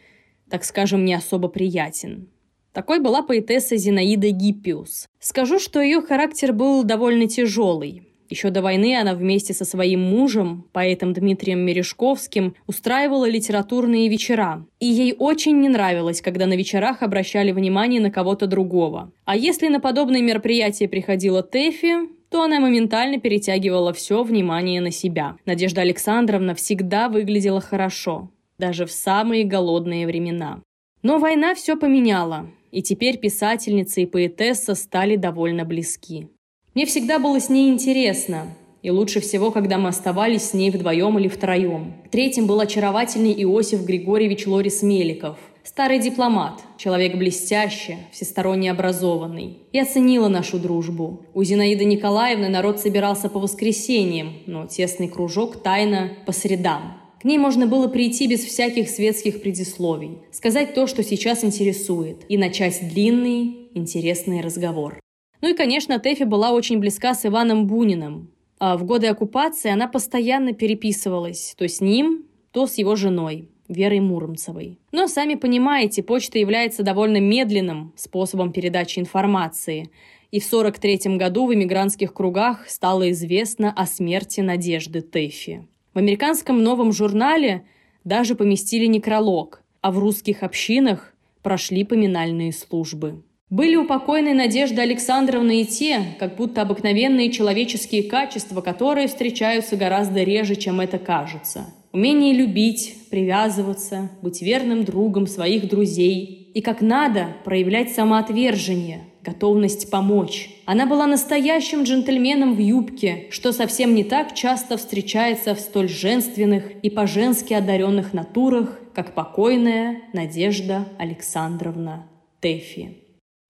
так 0.49 0.63
скажем, 0.63 1.03
не 1.03 1.13
особо 1.13 1.49
приятен. 1.49 2.29
Такой 2.71 2.99
была 2.99 3.21
поэтесса 3.21 3.75
Зинаида 3.75 4.29
Гиппиус. 4.29 5.07
Скажу, 5.19 5.59
что 5.59 5.81
ее 5.81 6.01
характер 6.01 6.53
был 6.53 6.83
довольно 6.83 7.27
тяжелый. 7.27 8.07
Еще 8.33 8.49
до 8.49 8.63
войны 8.63 8.97
она 8.99 9.13
вместе 9.13 9.53
со 9.53 9.63
своим 9.63 10.01
мужем, 10.01 10.67
поэтом 10.71 11.13
Дмитрием 11.13 11.59
Мережковским, 11.59 12.55
устраивала 12.65 13.29
литературные 13.29 14.09
вечера. 14.09 14.65
И 14.79 14.87
ей 14.87 15.13
очень 15.15 15.61
не 15.61 15.69
нравилось, 15.69 16.19
когда 16.19 16.47
на 16.47 16.55
вечерах 16.55 17.03
обращали 17.03 17.51
внимание 17.51 18.01
на 18.01 18.09
кого-то 18.09 18.47
другого. 18.47 19.11
А 19.25 19.37
если 19.37 19.67
на 19.67 19.79
подобные 19.79 20.23
мероприятия 20.23 20.87
приходила 20.87 21.43
Тэфи, 21.43 22.09
то 22.31 22.41
она 22.41 22.59
моментально 22.59 23.19
перетягивала 23.19 23.93
все 23.93 24.23
внимание 24.23 24.81
на 24.81 24.89
себя. 24.89 25.37
Надежда 25.45 25.81
Александровна 25.81 26.55
всегда 26.55 27.09
выглядела 27.09 27.61
хорошо, 27.61 28.31
даже 28.57 28.87
в 28.87 28.91
самые 28.91 29.43
голодные 29.43 30.07
времена. 30.07 30.63
Но 31.03 31.19
война 31.19 31.53
все 31.53 31.77
поменяла, 31.77 32.47
и 32.71 32.81
теперь 32.81 33.19
писательница 33.19 34.01
и 34.01 34.07
поэтесса 34.07 34.73
стали 34.73 35.17
довольно 35.17 35.65
близки. 35.65 36.29
Мне 36.75 36.87
всегда 36.87 37.19
было 37.19 37.39
с 37.39 37.49
ней 37.49 37.69
интересно, 37.69 38.47
и 38.81 38.89
лучше 38.89 39.19
всего, 39.19 39.51
когда 39.51 39.77
мы 39.77 39.89
оставались 39.89 40.49
с 40.49 40.53
ней 40.55 40.71
вдвоем 40.71 41.19
или 41.19 41.27
втроем. 41.27 41.93
Третьим 42.09 42.47
был 42.47 42.59
очаровательный 42.59 43.31
Иосиф 43.43 43.85
Григорьевич 43.85 44.47
Лорис 44.47 44.81
Меликов, 44.81 45.37
старый 45.63 45.99
дипломат, 45.99 46.61
человек 46.79 47.15
блестящий, 47.15 47.97
всесторонне 48.11 48.71
образованный. 48.71 49.59
И 49.71 49.79
оценила 49.79 50.29
нашу 50.29 50.57
дружбу. 50.57 51.27
У 51.35 51.43
Зинаиды 51.43 51.85
Николаевны 51.85 52.49
народ 52.49 52.79
собирался 52.79 53.29
по 53.29 53.39
воскресеньям, 53.39 54.33
но 54.47 54.65
тесный 54.65 55.09
кружок 55.09 55.61
тайно 55.61 56.11
по 56.25 56.31
средам. 56.31 56.97
К 57.21 57.25
ней 57.25 57.37
можно 57.37 57.67
было 57.67 57.87
прийти 57.87 58.27
без 58.27 58.43
всяких 58.43 58.89
светских 58.89 59.43
предисловий, 59.43 60.17
сказать 60.31 60.73
то, 60.73 60.87
что 60.87 61.03
сейчас 61.03 61.43
интересует, 61.43 62.25
и 62.29 62.37
начать 62.37 62.79
длинный, 62.89 63.69
интересный 63.75 64.41
разговор. 64.41 65.02
Ну 65.43 65.49
и, 65.49 65.53
конечно, 65.55 65.99
Тэфи 65.99 66.23
была 66.23 66.53
очень 66.53 66.79
близка 66.79 67.13
с 67.13 67.25
Иваном 67.25 67.67
Буниным. 67.67 68.31
А 68.59 68.77
в 68.77 68.85
годы 68.85 69.07
оккупации 69.07 69.69
она 69.69 69.89
постоянно 69.89 70.53
переписывалась 70.53 71.53
то 71.57 71.67
с 71.67 71.81
ним, 71.81 72.23
то 72.53 72.65
с 72.65 72.77
его 72.77 72.95
женой. 72.95 73.49
Верой 73.67 73.99
Муромцевой. 73.99 74.79
Но, 74.93 75.07
сами 75.07 75.35
понимаете, 75.35 76.01
почта 76.01 76.39
является 76.39 76.81
довольно 76.81 77.19
медленным 77.19 77.91
способом 77.97 78.53
передачи 78.53 78.99
информации, 78.99 79.89
и 80.31 80.39
в 80.39 80.47
1943 80.47 81.17
году 81.17 81.47
в 81.47 81.53
эмигрантских 81.53 82.13
кругах 82.13 82.69
стало 82.69 83.11
известно 83.11 83.73
о 83.75 83.85
смерти 83.85 84.39
Надежды 84.39 85.01
Тэфи. 85.01 85.67
В 85.93 85.97
американском 85.97 86.63
новом 86.63 86.93
журнале 86.93 87.65
даже 88.05 88.35
поместили 88.35 88.85
некролог, 88.85 89.61
а 89.81 89.91
в 89.91 89.99
русских 89.99 90.41
общинах 90.41 91.13
прошли 91.41 91.83
поминальные 91.83 92.53
службы. 92.53 93.23
Были 93.53 93.75
у 93.75 93.85
покойной 93.85 94.33
Надежды 94.33 94.81
Александровны 94.81 95.61
и 95.61 95.65
те, 95.65 96.01
как 96.17 96.37
будто 96.37 96.63
обыкновенные 96.63 97.31
человеческие 97.31 98.01
качества, 98.01 98.61
которые 98.61 99.07
встречаются 99.07 99.75
гораздо 99.75 100.23
реже, 100.23 100.55
чем 100.55 100.81
это 100.81 100.97
кажется. 100.97 101.71
Умение 101.91 102.33
любить, 102.33 102.95
привязываться, 103.11 104.09
быть 104.23 104.41
верным 104.41 104.85
другом 104.85 105.27
своих 105.27 105.69
друзей 105.69 106.49
и, 106.55 106.61
как 106.61 106.81
надо, 106.81 107.27
проявлять 107.45 107.93
самоотвержение, 107.93 109.03
готовность 109.21 109.91
помочь. 109.91 110.49
Она 110.65 110.87
была 110.87 111.05
настоящим 111.05 111.83
джентльменом 111.83 112.55
в 112.55 112.59
юбке, 112.59 113.27
что 113.29 113.51
совсем 113.51 113.93
не 113.93 114.03
так 114.03 114.33
часто 114.33 114.77
встречается 114.77 115.53
в 115.53 115.59
столь 115.59 115.89
женственных 115.89 116.71
и 116.81 116.89
по-женски 116.89 117.53
одаренных 117.53 118.13
натурах, 118.13 118.79
как 118.95 119.13
покойная 119.13 120.01
Надежда 120.11 120.87
Александровна 120.97 122.07
Тэфи. 122.39 123.02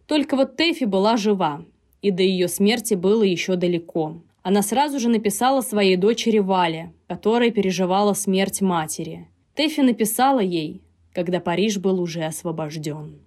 Только 0.08 0.36
вот 0.36 0.58
Тэфи 0.58 0.84
была 0.84 1.18
жива, 1.18 1.64
и 2.02 2.12
до 2.12 2.24
ее 2.24 2.48
смерти 2.48 2.94
было 2.94 3.24
еще 3.24 3.56
далеко. 3.56 4.22
Она 4.42 4.62
сразу 4.62 5.00
же 5.00 5.08
написала 5.08 5.62
своей 5.62 5.96
дочери 5.96 6.40
Вале, 6.40 6.92
которая 7.08 7.50
переживала 7.50 8.14
смерть 8.14 8.62
матери. 8.62 9.30
Тэфи 9.56 9.82
написала 9.82 10.42
ей, 10.42 10.82
когда 11.14 11.40
Париж 11.40 11.78
был 11.78 12.02
уже 12.02 12.24
освобожден. 12.24 13.20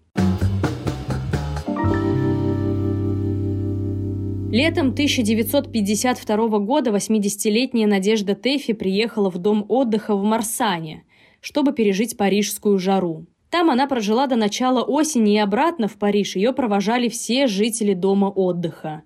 Летом 4.51 4.89
1952 4.89 6.59
года 6.61 6.91
80-летняя 6.91 7.87
Надежда 7.87 8.35
Тэфи 8.35 8.75
приехала 8.75 9.31
в 9.31 9.39
дом 9.39 9.65
отдыха 9.69 10.15
в 10.15 10.23
Марсане, 10.23 11.05
чтобы 11.41 11.73
пережить 11.73 12.17
парижскую 12.17 12.79
жару. 12.79 13.27
Там 13.51 13.71
она 13.71 13.87
прожила 13.87 14.27
до 14.27 14.37
начала 14.37 14.83
осени 14.83 15.35
и 15.35 15.39
обратно 15.39 15.89
в 15.89 15.97
Париж 15.97 16.37
ее 16.37 16.53
провожали 16.53 17.09
все 17.09 17.47
жители 17.47 17.95
дома 17.95 18.27
отдыха. 18.27 19.03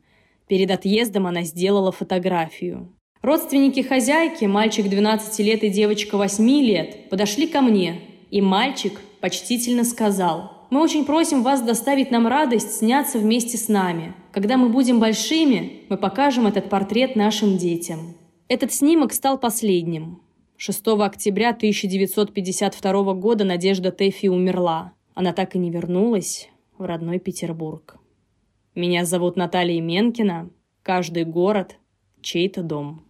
Перед 0.49 0.71
отъездом 0.71 1.27
она 1.27 1.43
сделала 1.43 1.93
фотографию. 1.93 2.93
Родственники 3.23 3.81
хозяйки, 3.81 4.47
мальчик 4.47 4.89
12 4.89 5.39
лет 5.41 5.63
и 5.63 5.69
девочка 5.69 6.17
8 6.17 6.49
лет, 6.63 7.11
подошли 7.11 7.47
ко 7.47 7.61
мне, 7.61 8.01
и 8.31 8.41
мальчик 8.41 8.99
почтительно 9.21 9.85
сказал, 9.85 10.67
«Мы 10.71 10.81
очень 10.81 11.05
просим 11.05 11.43
вас 11.43 11.61
доставить 11.61 12.11
нам 12.11 12.27
радость 12.27 12.79
сняться 12.79 13.19
вместе 13.19 13.59
с 13.59 13.69
нами. 13.69 14.15
Когда 14.33 14.57
мы 14.57 14.71
будем 14.71 15.01
большими, 15.01 15.83
мы 15.91 15.99
покажем 15.99 16.47
этот 16.47 16.71
портрет 16.71 17.15
нашим 17.15 17.59
детям». 17.59 18.17
Этот 18.49 18.73
снимок 18.73 19.13
стал 19.13 19.39
последним. 19.39 20.23
6 20.63 20.89
октября 20.89 21.53
1952 21.53 23.15
года 23.15 23.45
Надежда 23.45 23.91
Тэфи 23.91 24.27
умерла. 24.27 24.93
Она 25.15 25.33
так 25.33 25.57
и 25.57 25.59
не 25.59 25.71
вернулась 25.71 26.51
в 26.77 26.85
родной 26.85 27.19
Петербург. 27.19 27.97
Меня 28.75 29.07
зовут 29.07 29.37
Наталья 29.37 29.81
Менкина. 29.81 30.51
Каждый 30.83 31.25
город– 31.25 31.79
чей-то 32.21 32.63
дом. 32.63 33.10